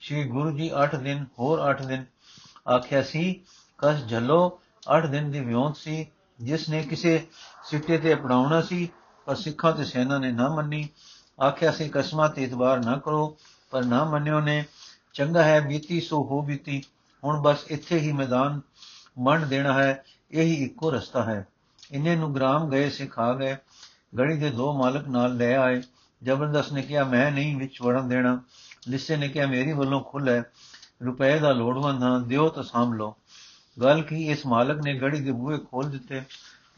ਸ਼੍ਰੀ 0.00 0.24
ਗੁਰੂ 0.24 0.58
ਜੀ 0.58 0.70
8 0.74 0.96
ਦਿਨ, 0.96 1.26
ਹੋਰ 1.38 1.58
8 1.58 1.84
ਦਿਨ 1.84 2.04
ਆਖਿਆ 2.68 3.02
ਸੀ, 3.02 3.40
ਕਸ 3.78 4.08
ਝੱਲੋ 4.08 4.60
8 4.88 5.06
ਦਿਨ 5.06 5.30
ਦੀ 5.30 5.40
ਵਿਉਂਤ 5.40 5.76
ਸੀ। 5.76 6.06
ਜਿਸ 6.40 6.68
ਨੇ 6.68 6.82
ਕਿਸੇ 6.82 7.26
ਸਿੱਟੇ 7.64 7.98
ਤੇ 7.98 8.14
ਅਪਣਾਉਣਾ 8.14 8.60
ਸੀ, 8.60 8.90
ਪਰ 9.26 9.34
ਸਿੱਖਾਂ 9.34 9.72
ਤੇ 9.72 9.84
ਸੈਨਾ 9.84 10.18
ਨੇ 10.18 10.32
ਨਾ 10.32 10.48
ਮੰਨੀ। 10.48 10.88
ਆਖਿਆ 11.42 11.70
ਸੀ, 11.72 11.88
ਕਸਮਾਂ 11.88 12.28
ਤੇ 12.28 12.42
ਇਤਬਾਰ 12.42 12.84
ਨਾ 12.84 12.96
ਕਰੋ, 12.96 13.36
ਪਰ 13.70 13.84
ਨਾ 13.84 14.04
ਮੰਨਿਓ 14.04 14.40
ਨੇ। 14.40 14.64
ਚੰਗਾ 15.14 15.42
ਹੈ 15.42 15.60
ਬੀਤੀ, 15.60 16.00
ਸੋ 16.00 16.16
ਹੋ 16.18 16.42
ਬੀਤੀ। 16.42 16.82
ਹੁਣ 17.24 17.42
ਬਸ 17.42 17.64
ਇੱਥੇ 17.66 17.98
ਹੀ 17.98 18.12
ਮੈਦਾਨ 18.12 18.60
ਮੰਡ 19.18 19.44
ਦੇਣਾ 19.44 19.72
ਹੈ। 19.72 20.04
ਇਹੀ 20.30 20.64
ਇੱਕੋ 20.64 20.90
ਰਸਤਾ 20.90 21.22
ਹੈ। 21.22 21.46
ਇੰਨੇ 21.92 22.16
ਨੂੰ 22.16 22.34
ਗ੍ਰਾਮ 22.34 22.70
ਗਏ, 22.70 22.90
ਸਿੱਖ 22.90 23.18
ਆ 23.18 23.34
ਗਏ 23.34 23.56
ਗੜੀ 24.18 24.36
ਦੇ 24.36 24.50
ਦੋ 24.50 24.78
ਮਾਲਕ 24.78 25.08
ਨਾਲ 25.08 25.36
ਲੈ 25.36 25.56
ਆਏ। 25.56 25.82
ਜ਼ਬਰਦਸਤ 26.22 26.72
ਨੇ 26.72 26.82
ਕਿਹਾ, 26.82 27.04
ਮੈਂ 27.04 27.32
ਨਹੀਂ 27.32 27.56
ਵਿੱਚ 27.56 27.82
ਵੜਨ 27.82 28.08
ਦੇਣਾ। 28.08 28.42
ਲਿੱਸੇ 28.88 29.16
ਨੇ 29.16 29.28
ਕਿਹਾ, 29.28 29.46
ਮੇਰੀ 29.46 29.72
ਵੱਲੋਂ 29.72 30.04
ਖੁੱਲ 30.04 30.28
ਹੈ। 30.28 30.44
ਰੁਪਏ 31.04 31.38
ਦਾ 31.38 31.52
ਲੋੜਵੰਦ 31.52 32.02
ਹਾਂ, 32.02 32.20
ਦਿਓ 32.20 32.48
ਤਾਂ 32.48 32.62
ਸਾਂਭ 32.62 32.94
ਲਓ। 32.94 33.16
ਗੱਲ 33.82 34.02
ਕੀ, 34.02 34.30
ਇਸ 34.30 34.46
ਮਾਲਕ 34.46 34.82
ਨੇ 34.84 34.94
ਗੜੀ 34.94 35.20
ਦੇ 35.20 35.32
ਬੂਹੇ 35.32 35.58
ਖੋਲ 35.58 35.90
ਦਿੱਤੇ। 35.90 36.22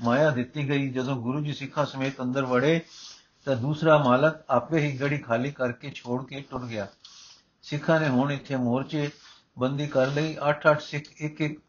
ਮਾਇਆ 0.00 0.30
ਦਿੱਤੀ 0.30 0.68
ਗਈ। 0.68 0.88
ਜਦੋਂ 0.88 1.16
ਗੁਰੂ 1.16 1.40
ਜੀ 1.40 1.52
ਸਿੱਖਾਂ 1.52 1.86
ਸਮੇਤ 1.86 2.22
ਅੰਦਰ 2.22 2.44
ਵੜੇ, 2.44 2.80
ਤਾਂ 3.44 3.56
ਦੂਸਰਾ 3.56 3.98
ਮਾਲਕ 3.98 4.44
ਆਪੇ 4.50 4.78
ਹੀ 4.78 5.00
ਗੜੀ 5.00 5.18
ਖਾਲੀ 5.18 5.50
ਕਰਕੇ 5.50 5.90
ਛੋੜ 5.90 6.26
ਕੇ 6.26 6.44
ਟੁਰ 6.50 6.66
ਗਿਆ। 6.66 6.86
ਸਿੱਖਾਂ 7.62 8.00
ਨੇ 8.00 8.08
ਹੁਣ 8.08 8.32
ਇੱਥੇ 8.32 8.56
ਮੋਰਚੇ, 8.56 9.10
ਬੰਦੀ 9.58 9.86
ਕਰ 9.86 10.06
ਲਈ। 10.06 10.36
8-8 10.42 10.80
ਸਿੱਖ 10.80 11.04
ਇੱਕ 11.16 11.40
ਇੱਕ 11.40 11.60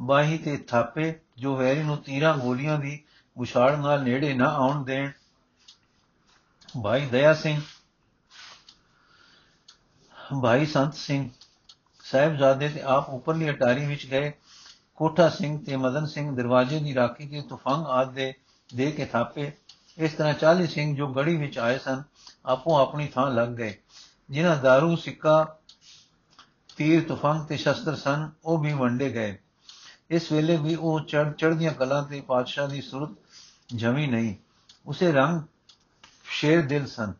ਬਾਹੀ 0.00 0.38
ਤੇ 0.38 0.56
ਥਾਪੇ, 0.56 1.20
ਜੋ 1.38 1.56
ਵੈਰੀ 1.56 1.82
ਨੂੰ 1.82 1.96
ਤੀਰਾਂ 1.96 2.38
ਗੋਲੀਆਂ 2.38 2.78
ਦੀ 2.78 3.04
ਉਛਾੜ 3.36 3.76
ਨਾਲ 3.76 4.02
ਨੇੜੇ 4.02 4.34
ਨਾ 4.34 4.44
ਆਉਣ 4.44 4.84
ਦੇਣ। 4.84 5.10
ਭਾਈ 6.82 7.06
ਦਇਆ 7.06 7.34
ਸਿੰਘ। 7.34 7.60
ਭਾਈ 10.42 10.66
ਸੰਤ 10.66 10.94
ਸਿੰਘ। 10.94 11.30
ਸਾਹਿਬਜ਼ਾਦੇ 12.04 12.68
ਤੇ 12.68 12.82
ਆਪ 12.82 13.08
ਉੱਪਰਲੀ 13.08 13.50
ਅਟਾਰੀ 13.50 13.86
ਵਿੱਚ 13.86 14.06
ਗਏ। 14.06 14.32
ਕੋਠਾ 14.96 15.28
ਸਿੰਘ 15.28 15.64
ਤੇ 15.64 15.76
ਮਦਨ 15.76 16.06
ਸਿੰਘ 16.06 16.36
ਦਰਵਾਜ਼ੇ 16.36 16.78
ਦੀ 16.78 16.94
ਰਾਖੀ 16.94 17.28
ਕੇ 17.28 17.40
ਤੁਫੰਗ 17.40 17.86
ਆਦ 17.86 18.12
ਦੇ 18.12 18.34
ਦੇ 18.74 18.92
ਕੇ 18.92 19.04
ਥਾਪੇ। 19.04 19.52
ਇਸ 19.98 20.12
ਤਰ੍ਹਾਂ 20.12 20.34
40 20.34 20.66
ਸਿੰਘ 20.66 20.96
ਜੋ 20.96 21.14
ਗੜੀ 21.14 21.36
ਵਿੱਚ 21.36 21.58
ਆਏ 21.58 21.78
ਸਨ, 21.78 22.02
ਆਪੋ 22.46 22.78
ਆਪਣੀ 22.78 23.06
ਥਾਂ 23.06 23.30
ਲੱਗ 23.30 23.48
ਗਏ। 23.48 23.78
ਜਿਨ੍ਹਾਂ 24.30 24.56
दारू 24.56 24.96
ਸਿੱਕਾ, 24.96 25.56
ਤੀਰ 26.76 27.08
ਤੁਫੰਗ 27.08 27.46
ਤੇ 27.46 27.56
ਸ਼ਸਤਰ 27.56 27.96
ਸਨ, 27.96 28.30
ਉਹ 28.44 28.58
ਵੀ 28.58 28.72
ਵੰਡੇ 28.72 29.12
ਗਏ। 29.12 29.38
ਇਸ 30.12 30.32
ਵੇਲੇ 30.32 30.56
ਵੀ 30.56 30.74
ਉਹ 30.74 31.00
ਚੜ 31.00 31.32
ਚੜਦੀਆਂ 31.32 31.72
ਕਲਾਂ 31.74 32.02
ਤੇ 32.02 32.20
ਪਾਤਸ਼ਾਹ 32.20 32.68
ਦੀ 32.68 32.80
ਸੁਰਤ 32.80 33.10
ਜਮੀ 33.76 34.06
ਨਹੀਂ। 34.06 34.34
ਉਸੇ 34.86 35.12
ਰੰਗ 35.12 35.40
ਸ਼ੇਰ 36.24 36.66
ਦਿਲ 36.66 36.86
ਸਨ। 36.86 37.12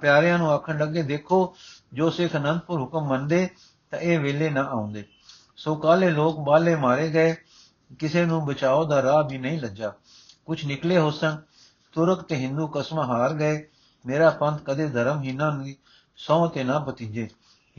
ਪਿਆਰਿਆਂ 0.00 0.38
ਨੂੰ 0.38 0.50
ਆਖਣ 0.50 0.78
ਲੱਗੇ, 0.78 1.02
ਦੇਖੋ, 1.02 1.56
ਜੋ 1.92 2.10
ਸਿੱਖ 2.10 2.36
ਅਨੰਦਪੁਰ 2.36 2.80
ਹੁਕਮ 2.80 3.06
ਮੰਨਦੇ, 3.08 3.48
ਤਾਂ 3.90 3.98
ਇਹ 3.98 4.18
ਵੇਲੇ 4.20 4.50
ਨਾ 4.50 4.60
ਆਉਂਦੇ। 4.60 5.04
ਸੋ 5.56 5.74
ਕਾਲੇ 5.74 6.10
ਲੋਕ 6.10 6.40
ਬਾਲੇ 6.40 6.76
ਮਾਰੇ 6.76 7.08
ਗਏ। 7.10 7.36
ਕਿਸੇ 7.98 8.24
ਨੂੰ 8.24 8.44
ਬਚਾਓ 8.46 8.84
ਦਾ 8.84 9.02
ਰਾਹ 9.02 9.24
ਵੀ 9.24 9.38
ਨਹੀਂ 9.38 9.60
ਲੱਜਾ। 9.60 9.92
ਕੁਝ 10.46 10.64
ਨਿਕਲੇ 10.64 10.98
ਹੋਸਨ, 10.98 11.36
ਤੁਰਕ 11.92 12.22
ਤੇ 12.22 12.36
ਹਿੰਦੂ 12.36 12.66
ਕਸਮਾਂ 12.66 13.04
ਹਾਰ 13.04 13.34
ਗਏ। 13.34 13.68
ਮੇਰਾ 14.06 14.30
ਪੰਥ 14.30 14.62
ਕਦੇ 14.62 14.88
ਧਰਮਹੀਨਾ 14.88 15.50
ਨਹੀਂ 15.50 15.74
ਸੌ 16.16 16.48
ਤੇ 16.48 16.64
ਨਾ 16.64 16.78
ਭਤੀਜੇ। 16.78 17.28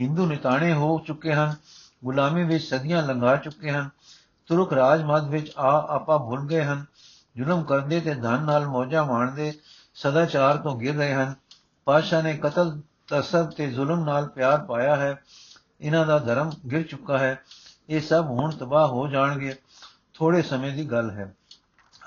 ਹਿੰਦੂ 0.00 0.26
ਨਿਤਾਣੇ 0.26 0.72
ਹੋ 0.72 0.98
ਚੁੱਕੇ 1.06 1.32
ਹਨ। 1.32 1.54
ਗੁਲਾਮੀ 2.04 2.44
ਵਿੱਚ 2.44 2.64
ਸਦੀਆਂ 2.64 3.02
ਲੰਘਾ 3.02 3.36
ਚੁੱਕੇ 3.36 3.70
ਹਨ। 3.70 3.90
ਤੁਰਕ 4.46 4.72
ਰਾਜ 4.72 5.02
ਮੱਧ 5.02 5.28
ਵਿੱਚ 5.28 5.52
ਆ 5.58 5.94
ਆਪਾ 5.94 6.18
ਭੁੱਲ 6.18 6.40
ਗਏ 6.40 6.64
ਹਨ। 6.64 6.84
ਜ਼ੁਲਮ 7.36 7.62
ਕਰਦੇ 7.62 8.00
ਤੇ 8.00 8.14
ਧਨ 8.14 8.42
ਨਾਲ 8.42 8.66
ਮੌਜਾਂ 8.66 9.04
ਮਾਣਦੇ 9.04 9.54
ਸਦਾਚਾਰ 9.94 10.56
ਤੋਂ 10.56 10.76
ਗਿਰ 10.76 10.96
ਰਹੇ 10.96 11.14
ਹਨ। 11.14 11.34
ਪਾਸ਼ਾ 11.84 12.22
ਨੇ 12.22 12.36
ਕਤਲ, 12.36 12.80
ਤਸਬ 13.06 13.50
ਤੇ 13.50 13.70
ਜ਼ੁਲਮ 13.70 14.04
ਨਾਲ 14.04 14.28
ਪਿਆਰ 14.28 14.64
ਪਾਇਆ 14.64 14.96
ਹੈ। 14.96 15.24
ਇਹਨਾਂ 15.80 16.06
ਦਾ 16.06 16.18
ਧਰਮ 16.18 16.50
ਗਿਰ 16.70 16.82
ਚੁੱਕਾ 16.82 17.18
ਹੈ। 17.18 17.40
ਇਹ 17.88 18.00
ਸਭ 18.00 18.26
ਹੁਣ 18.28 18.50
ਤਬਾਹ 18.50 18.86
ਹੋ 18.86 19.08
ਜਾਣਗੇ। 19.08 19.54
ਥੋੜੇ 20.14 20.42
ਸਮੇਂ 20.42 20.72
ਦੀ 20.72 20.90
ਗੱਲ 20.90 21.10
ਹੈ। 21.10 21.34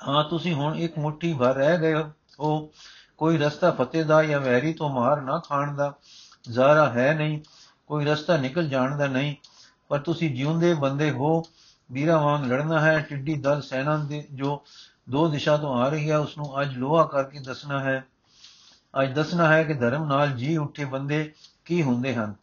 ਹਾਂ, 0.08 0.24
ਤੁਸੀਂ 0.24 0.54
ਹੁਣ 0.54 0.76
ਇੱਕ 0.76 1.00
ਮੁਠੀ 1.00 1.34
ਭਰ 1.34 1.56
ਰਹਿ 1.56 1.80
ਗਏ 1.80 2.04
ਹੋ। 2.40 2.72
ਕੋਈ 3.18 3.38
ਰਸਤਾ 3.38 3.72
ਫਤਿਹ 3.72 4.06
ਦਾ 4.06 4.24
ਜਾਂ 4.24 4.40
ਵੈਰੀ 4.40 4.74
ਤੋਂ 4.74 4.90
ਮਾਰ 4.90 5.22
ਨਾ 5.22 5.42
ਖਾਣ 5.50 5.76
ਦਾ। 5.76 5.94
ਜ਼ਾਰਾ 6.52 6.90
ਹੈ 6.90 7.14
ਨਹੀਂ। 7.14 7.42
ਕੋਈ 7.88 8.06
ਰਸਤਾ 8.06 8.38
ਨਿਕਲ 8.38 8.68
ਜਾਣ 8.68 8.98
ਦਾ 8.98 9.08
ਨਹੀਂ। 9.08 9.36
ਪਰ 9.88 10.00
ਤੁਸੀਂ 10.00 10.36
ਜਿਉਂਦੇ 10.36 10.74
ਬੰਦੇ 10.74 11.12
ਹੋ, 11.12 11.44
ਵੀਰਾਂ 11.92 12.20
ਵਾਂਗ 12.20 12.46
ਲੜਨਾ 12.46 12.80
ਹੈ, 12.80 13.00
ਟਿੱਡੀ 13.00 13.36
ਦਲ 13.36 13.62
ਸੈਨਾ 13.62 13.98
ਦੇ 13.98 14.28
ਜੋ 14.34 14.64
ਦੋ 15.10 15.28
ਦਿਸ਼ਾ 15.28 15.58
ਤੋਂ 15.58 15.78
ਆ 15.78 15.90
ਰਹੀ 15.90 16.12
ਹੈ 16.12 16.18
ਉਸ 16.18 16.38
ਨੂੰ 16.38 16.62
ਅੱਜ 16.62 16.78
ਲੋਹਾ 16.78 17.04
ਕਰਕੇ 17.04 17.40
ਦੱਸਣਾ 17.40 17.80
ਹੈ। 17.80 18.06
ਅੱਜ 19.02 19.14
ਦੱਸਣਾ 19.14 19.54
ਹੈ 19.54 19.64
ਕਿ 19.64 19.74
ਧਰਮ 19.74 20.06
ਨਾਲ 20.06 20.32
ਜੀ 20.32 20.58
ਉੱਠੇ 20.58 20.86
ਬੰਦੇ 20.86 21.34
ਕੀ 21.66 21.84
ਹੁੰਦੇ 21.84 22.16
ਹਨ? 22.16 22.34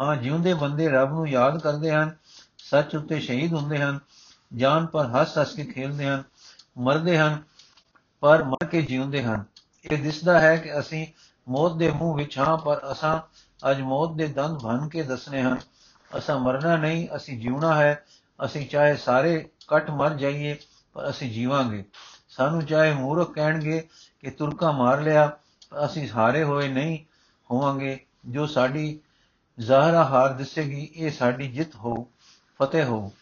ਹਾਂ, 0.00 0.16
ਜਿਉਂਦੇ 0.16 0.54
ਬੰਦੇ 0.54 0.88
ਰੱਬ 0.88 1.10
ਨੂੰ 1.10 1.28
ਯਾਦ 1.28 1.60
ਕਰਦੇ 1.60 1.92
ਹਨ, 1.92 2.16
ਸੱਚ 2.58 2.96
ਉੱਤੇ 2.96 3.20
ਸ਼ਹੀਦ 3.20 3.54
ਹੁੰਦੇ 3.54 3.78
ਹਨ, 3.78 3.98
ਜਾਨ 4.54 4.86
ਪਰ 4.86 5.06
ਹੱਸ 5.06 5.38
ਹੱਸ 5.38 5.54
ਕੇ 5.54 5.64
ਖੇਡਦੇ 5.64 6.08
ਹਨ, 6.08 6.22
ਮਰਦੇ 6.78 7.18
ਹਨ, 7.18 7.42
ਪਰ 8.20 8.44
ਮਰ 8.44 8.64
ਕੇ 8.64 8.82
ਜਿਉਂਦੇ 8.82 9.22
ਹਨ। 9.22 9.44
ਇਹ 9.90 10.02
ਦਿਸਦਾ 10.02 10.40
ਹੈ 10.40 10.56
ਕਿ 10.56 10.78
ਅਸੀਂ 10.78 11.06
ਮੌਤ 11.48 11.76
ਦੇ 11.76 11.90
ਮੂੰਹ 11.90 12.16
ਵਿੱਚ 12.16 12.38
ਹਾਂ, 12.38 12.58
ਪਰ 12.58 12.80
ਅਸਾਂ 12.92 13.20
ਅੱਜ 13.70 13.80
ਮੌਤ 13.80 14.12
ਦੇ 14.12 14.26
ਦੰਦ 14.26 14.58
ਭੰਨ 14.58 14.88
ਕੇ 14.88 15.02
ਦੱਸਨੇ 15.02 15.42
ਹਨ। 15.42 15.58
ਅਸਾਂ 16.16 16.38
ਮਰਨਾ 16.38 16.76
ਨਹੀਂ, 16.76 17.08
ਅਸੀਂ 17.16 17.38
ਜਿਉਣਾ 17.38 17.74
ਹੈ। 17.74 18.04
ਅਸੀਂ 18.44 18.68
ਚਾਹੇ 18.68 18.96
ਸਾਰੇ 18.96 19.48
ਕੱਟ 19.68 19.90
ਮਰ 19.90 20.14
ਜਾਈਏ, 20.14 20.56
ਪਰ 20.92 21.10
ਅਸੀਂ 21.10 21.30
ਜੀਵਾਂਗੇ। 21.30 21.84
ਸਾਨੂੰ 22.28 22.64
ਚਾਹੇ 22.64 22.92
ਮੂਰਖ 22.92 23.34
ਕਹਿਣਗੇ 23.34 23.88
ਕਿ 24.20 24.30
ਤੁਰਕਾ 24.30 24.72
ਮਾਰ 24.72 25.00
ਲਿਆ 25.00 25.38
ਅਸੀਂ 25.84 26.10
ਹਾਰੇ 26.10 26.42
ਹੋਏ 26.42 26.68
ਨਹੀਂ 26.68 26.98
ਹੋਵਾਂਗੇ। 27.50 28.06
ਜੋ 28.26 28.46
ਸਾਡੀ 28.46 29.00
ਜ਼ਾਹਰਾ 29.60 30.04
ਹਾਰ 30.04 30.32
ਦਿਸੇਗੀ, 30.32 30.90
ਇਹ 30.96 31.10
ਸਾਡੀ 31.10 31.48
ਜਿੱਤ 31.48 31.74
ਹੋ, 31.74 32.08
ਫਤਿਹ 32.62 32.84
ਹੋ। 32.84 33.12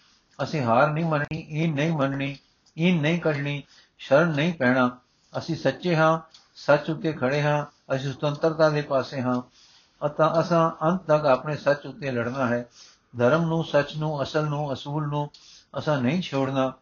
ਅਸੀਂ 0.42 0.62
ਹਾਰ 0.62 0.90
ਨਹੀਂ 0.90 1.04
ਮੰਨਣੀ 1.04 1.46
ਇਹ 1.50 1.72
ਨਹੀਂ 1.72 1.92
ਮੰਨਣੀ 1.92 2.36
ਇਹ 2.76 3.00
ਨਹੀਂ 3.00 3.20
ਕੱਢਣੀ, 3.20 3.62
ਸ਼ਰਨ 3.98 4.28
ਨਹੀਂ 4.28 4.54
ਪੈਣਾ। 4.54 4.98
ਅਸੀਂ 5.38 5.56
ਸੱਚੇ 5.56 5.96
ਹਾਂ, 5.96 6.20
ਸੱਚ 6.54 6.90
ਉੱਤੇ 6.90 7.12
ਖੜੇ 7.12 7.42
ਹਾਂ, 7.42 7.94
ਅਸੀਂ 7.94 8.12
ਸੁਤੰਤਰਤਾ 8.12 8.70
ਦੇ 8.70 8.82
ਪਾਸੇ 8.82 9.20
ਹਾਂ। 9.20 9.42
ਅਤਾ 10.06 10.40
ਅਸਾਂ 10.40 10.86
ਅੰਤ 10.86 11.02
ਤੱਕ 11.02 11.24
ਆਪਣੇ 11.24 11.56
ਸੱਚ 11.56 11.86
ਉੱਤੇ 11.86 12.10
ਲੜਨਾ 12.10 12.46
ਹੈ। 12.46 12.68
ਧਰਮ 13.18 13.42
ਨੂੰ, 13.46 13.64
ਸੱਚ 13.64 13.96
ਨੂੰ, 13.96 14.22
ਅਸਲ 14.22 14.46
ਨੂੰ, 14.46 14.72
ਅਸੂਲ 14.72 15.08
ਨੂੰ 15.08 15.30
ਅਸਾਂ 15.78 16.02
ਨਹੀਂ 16.02 16.22
ਛੋੜਨਾ। 16.22 16.72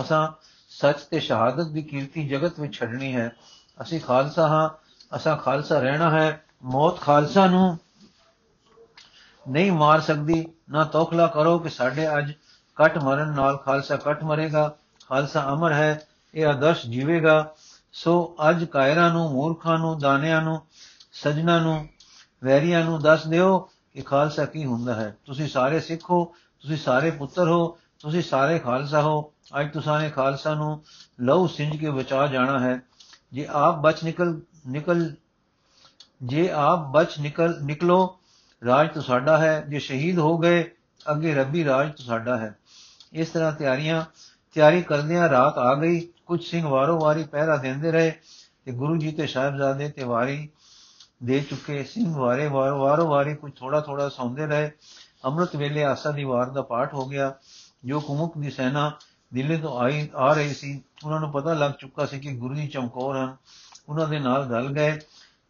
ਅਸਾਂ 0.00 0.28
ਸੱਚ 0.68 1.00
ਤੇ 1.00 1.20
ਸ਼ਹਾਦਤ 1.20 1.66
ਦੀ 1.66 1.82
ਕੀਰਤੀ 1.82 2.28
ਜਗਤ 2.28 2.60
ਵਿੱਚ 2.60 2.74
ਛੱਡਣੀ 2.74 3.16
ਹੈ। 3.16 3.36
ਅਸੀਂ 3.82 4.00
ਖਾਲਸਾ 4.00 4.48
ਹਾਂ, 4.48 4.70
ਅਸਾਂ 5.16 5.36
ਖਾਲਸਾ 5.36 5.78
ਰਹਿਣਾ 5.78 6.10
ਹੈ। 6.10 6.44
ਮੌਤ 6.62 7.00
ਖਾਲਸਾ 7.00 7.46
ਨੂੰ 7.46 7.78
ਨਹੀਂ 9.48 9.72
ਮਾਰ 9.72 10.00
ਸਕਦੀ। 10.00 10.46
ਨਾ 10.70 10.84
ਤੋਖਲਾ 10.84 11.26
ਕਰੋ 11.26 11.58
ਕਿ 11.58 11.68
ਸਾਡੇ 11.68 12.18
ਅੱਜ 12.18 12.32
ਕਟ 12.76 12.98
ਮਰਨ 12.98 13.28
ਨਾਲ 13.28 13.56
ਖਾਲਸਾ 13.56 13.96
ਕਟ 13.96 14.24
ਮਰੇਗਾ। 14.24 14.76
ਖਾਲਸਾ 15.08 15.52
ਅਮਰ 15.52 15.72
ਹੈ, 15.72 16.06
ਇਹ 16.34 16.46
ਆਦਰਸ਼ 16.46 16.86
ਜੀਵੇਗਾ। 16.86 17.54
ਸੋ 17.92 18.36
ਅੱਜ 18.50 18.64
ਕਾਇਰਾਂ 18.64 19.10
ਨੂੰ, 19.10 19.32
ਮੂਰਖਾਂ 19.32 19.78
ਨੂੰ, 19.78 19.98
ਦਾਨਿਆਂ 19.98 20.42
ਨੂੰ, 20.42 20.62
ਸਜਣਾ 21.12 21.58
ਨੂੰ 21.58 21.88
ਵੈਰੀਆਂ 22.46 22.84
ਨੂੰ 22.84 23.00
ਦੱਸ 23.00 23.26
ਦਿਓ 23.26 23.58
ਕਿ 23.94 24.02
ਖਾਲਸਾ 24.02 24.44
ਕੀ 24.44 24.64
ਹੁੰਦਾ 24.64 24.94
ਹੈ। 24.94 25.16
ਤੁਸੀਂ 25.24 25.48
ਸਾਰੇ 25.48 25.80
ਸਿੱਖ 25.80 26.10
ਹੋ, 26.10 26.24
ਤੁਸੀਂ 26.60 26.76
ਸਾਰੇ 26.76 27.10
ਪੁੱਤਰ 27.10 27.48
ਹੋ, 27.48 27.78
ਤੁਸੀਂ 27.98 28.22
ਸਾਰੇ 28.22 28.58
ਖਾਲਸਾ 28.58 29.02
ਹੋ। 29.02 29.32
ਅੱਜ 29.60 29.72
ਤੁਸਾਂ 29.72 30.00
ਨੇ 30.00 30.10
ਖਾਲਸਾ 30.10 30.54
ਨੂੰ 30.54 30.82
ਲਹੂ 31.20 31.46
ਸਿੰਜ 31.46 31.76
ਕੇ 31.76 31.90
ਬਚਾ 31.90 32.26
ਜਾਣਾ 32.26 32.58
ਹੈ। 32.60 32.80
ਜੇ 33.32 33.46
ਆਪ 33.50 33.78
ਬਚ 33.78 34.04
ਨਿਕਲ 34.04 34.40
ਨਿਕਲ, 34.66 35.14
ਜੇ 36.22 36.50
ਆਪ 36.50 36.86
ਬਚ 36.92 37.18
ਨਿਕਲ, 37.20 37.58
ਨਿਕਲੋ, 37.62 38.18
ਰਾਜ 38.64 38.88
ਤੁਹਾਡਾ 38.94 39.38
ਹੈ। 39.38 39.60
ਜੇ 39.60 39.78
ਸ਼ਹੀਦ 39.78 40.18
ਹੋ 40.18 40.38
ਗਏ, 40.38 40.62
ਅੱਗੇ 41.10 41.34
ਰੱਬੀ 41.34 41.64
ਰਾਜ 41.64 41.92
ਤੁਹਾਡਾ 42.04 42.36
ਹੈ। 42.38 42.56
ਇਸ 43.12 43.28
ਤਰ੍ਹਾਂ 43.28 43.52
ਤਿਆਰੀਆਂ, 43.52 44.04
ਤਿਆਰੀ 44.54 44.82
ਕਰਦਿਆਂ 44.82 45.28
ਰਾਤ 45.28 45.58
ਆ 45.58 45.74
ਗਈ। 45.74 46.08
ਕੁਝ 46.26 46.44
ਸਿੰਘ 46.44 46.66
ਵਾਰੋ 46.66 46.98
ਵਾਰੀ 46.98 47.24
ਪਹਿਰਾ 47.24 47.56
ਦਿੰਦੇ 47.56 47.92
ਰਹੇ 47.92 48.12
ਤੇ 48.64 48.72
ਗੁਰੂ 48.72 48.96
ਜੀ 48.96 49.12
ਤੇ 49.12 49.26
ਸਾਹਿਬਜ਼ਾਦੇ 49.26 49.88
ਤੇ 49.88 50.04
ਵਾਰੀ 50.04 50.48
ਦੇ 51.24 51.40
ਚੁੱਕੇ 51.40 51.84
ਸਿੰਘ 51.84 52.14
ਵਾਰੇ 52.14 52.48
ਵਾਰੋ 52.48 52.78
ਵਾਰੋ 52.78 53.08
ਵਾਰੀ 53.08 53.34
ਕੁਝ 53.34 53.52
ਥੋੜਾ 53.56 53.80
ਥੋੜਾ 53.80 54.08
ਸੌਂਦੇ 54.08 54.46
ਰਹੇ। 54.46 54.70
ਅੰਮ੍ਰਿਤ 55.24 55.56
ਵੇਲੇ 55.56 55.84
ਆਸਾ 55.84 56.10
ਦੀ 56.10 56.24
ਵਾਰ 56.24 56.50
ਦਾ 56.50 56.62
ਪਾਠ 56.62 56.94
ਹੋ 56.94 57.06
ਗਿਆ। 57.06 57.34
ਜੋ 57.84 58.00
ਕੁਮੁਕ 58.00 58.38
ਦੀ 58.38 58.50
ਸੈਨਾ 58.50 58.92
ਦਿੱਲੀ 59.34 59.56
ਤੋਂ 59.56 59.80
ਆਈ, 59.80 60.08
ਆ 60.16 60.32
ਰਹੀ 60.32 60.54
ਸੀ, 60.54 60.82
ਉਹਨਾਂ 61.04 61.20
ਨੂੰ 61.20 61.32
ਪਤਾ 61.32 61.54
ਲੱਗ 61.54 61.72
ਚੁੱਕਾ 61.78 62.06
ਸੀ 62.06 62.20
ਕਿ 62.20 62.32
ਗੁਰੂ 62.32 62.54
ਜੀ 62.54 62.68
ਚਮਕੌਰ 62.68 63.16
ਹਨ। 63.16 63.36
ਉਹਨਾਂ 63.88 64.08
ਦੇ 64.08 64.18
ਨਾਲ 64.18 64.44
ਗੱਲ 64.44 64.68
ਗਏ। 64.68 65.00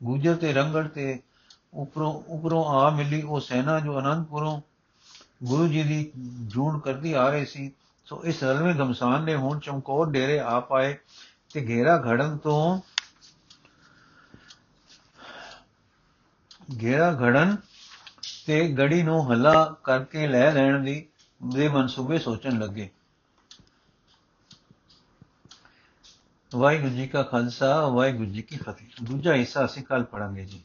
ਗੁਜਰ 0.04 0.34
ਤੇ 0.34 0.52
ਰੰਗੜ 0.52 0.88
ਤੇ 0.88 1.20
ਉਪਰੋਂ 1.74 2.22
ਉਪਰੋਂ 2.28 2.64
ਆ 2.64 2.90
ਮਿਲੀ 2.90 3.22
ਉਹ 3.22 3.40
ਸੈਨਾ 3.40 3.80
ਜੋ 3.80 3.98
ਅਨੰਦਪੁਰੋਂ 3.98 4.60
ਗੁਰੂ 5.44 5.68
ਜੀ 5.68 5.82
ਦੀ 5.82 6.12
ਜੂਣ 6.42 6.78
ਕਰਦੀ 6.78 7.12
ਆ 7.12 7.28
ਰਹੀ 7.28 7.46
ਸੀ। 7.46 7.72
ਸੋ 8.04 8.24
ਇਸ 8.24 8.44
ਰਲਵੇਂ 8.44 8.74
ਗਮਸਾਨ 8.74 9.24
ਨੇ 9.24 9.36
ਹੁਣ 9.36 9.58
ਚਮਕੌਰ 9.58 10.10
ਡੇਰੇ 10.10 10.40
ਆ 10.40 10.60
ਪਾਏ 10.60 10.96
ਤੇ 11.54 11.66
ਘੇਰਾ 11.68 11.98
ਘੜਨ 11.98 12.36
ਤੋਂ 12.36 12.80
ਘੇਰਾ 16.82 17.18
ਘੜਨ 17.22 17.56
ਤੇ 18.46 18.68
ਗੜੀ 18.68 19.02
ਨੂੰ 19.02 19.30
ਹੱਲਾ 19.30 19.76
ਕਰਕੇ 19.84 20.26
ਲੈ 20.26 20.52
ਲੈਣ 20.52 20.84
ਦੀ 20.84 21.06
ਦੇ 21.52 21.68
ਮਨਸੂਬੇ 21.68 22.18
ਸੋਚਣ 22.18 22.58
ਲੱਗੇ। 22.58 22.90
ਵਾਹਿਗੁਰੂ 26.54 26.90
ਜੀ 26.90 27.08
ਕਾ 27.08 27.22
ਖਾਲਸਾ, 27.22 27.88
ਵਾਹਿਗੁਰੂ 27.88 28.30
ਜੀ 28.30 28.42
ਕੀ 28.42 28.56
ਫਤਿਹ। 28.56 28.86
ਦੂਜਾ 29.02 29.34
ਹਿੱਸਾ 29.34 29.64
ਅਸੀਂ 29.64 29.82
ਕੱਲ 29.82 30.04
ਪੜਾਂਗੇ 30.04 30.44
ਜੀ। 30.44 30.62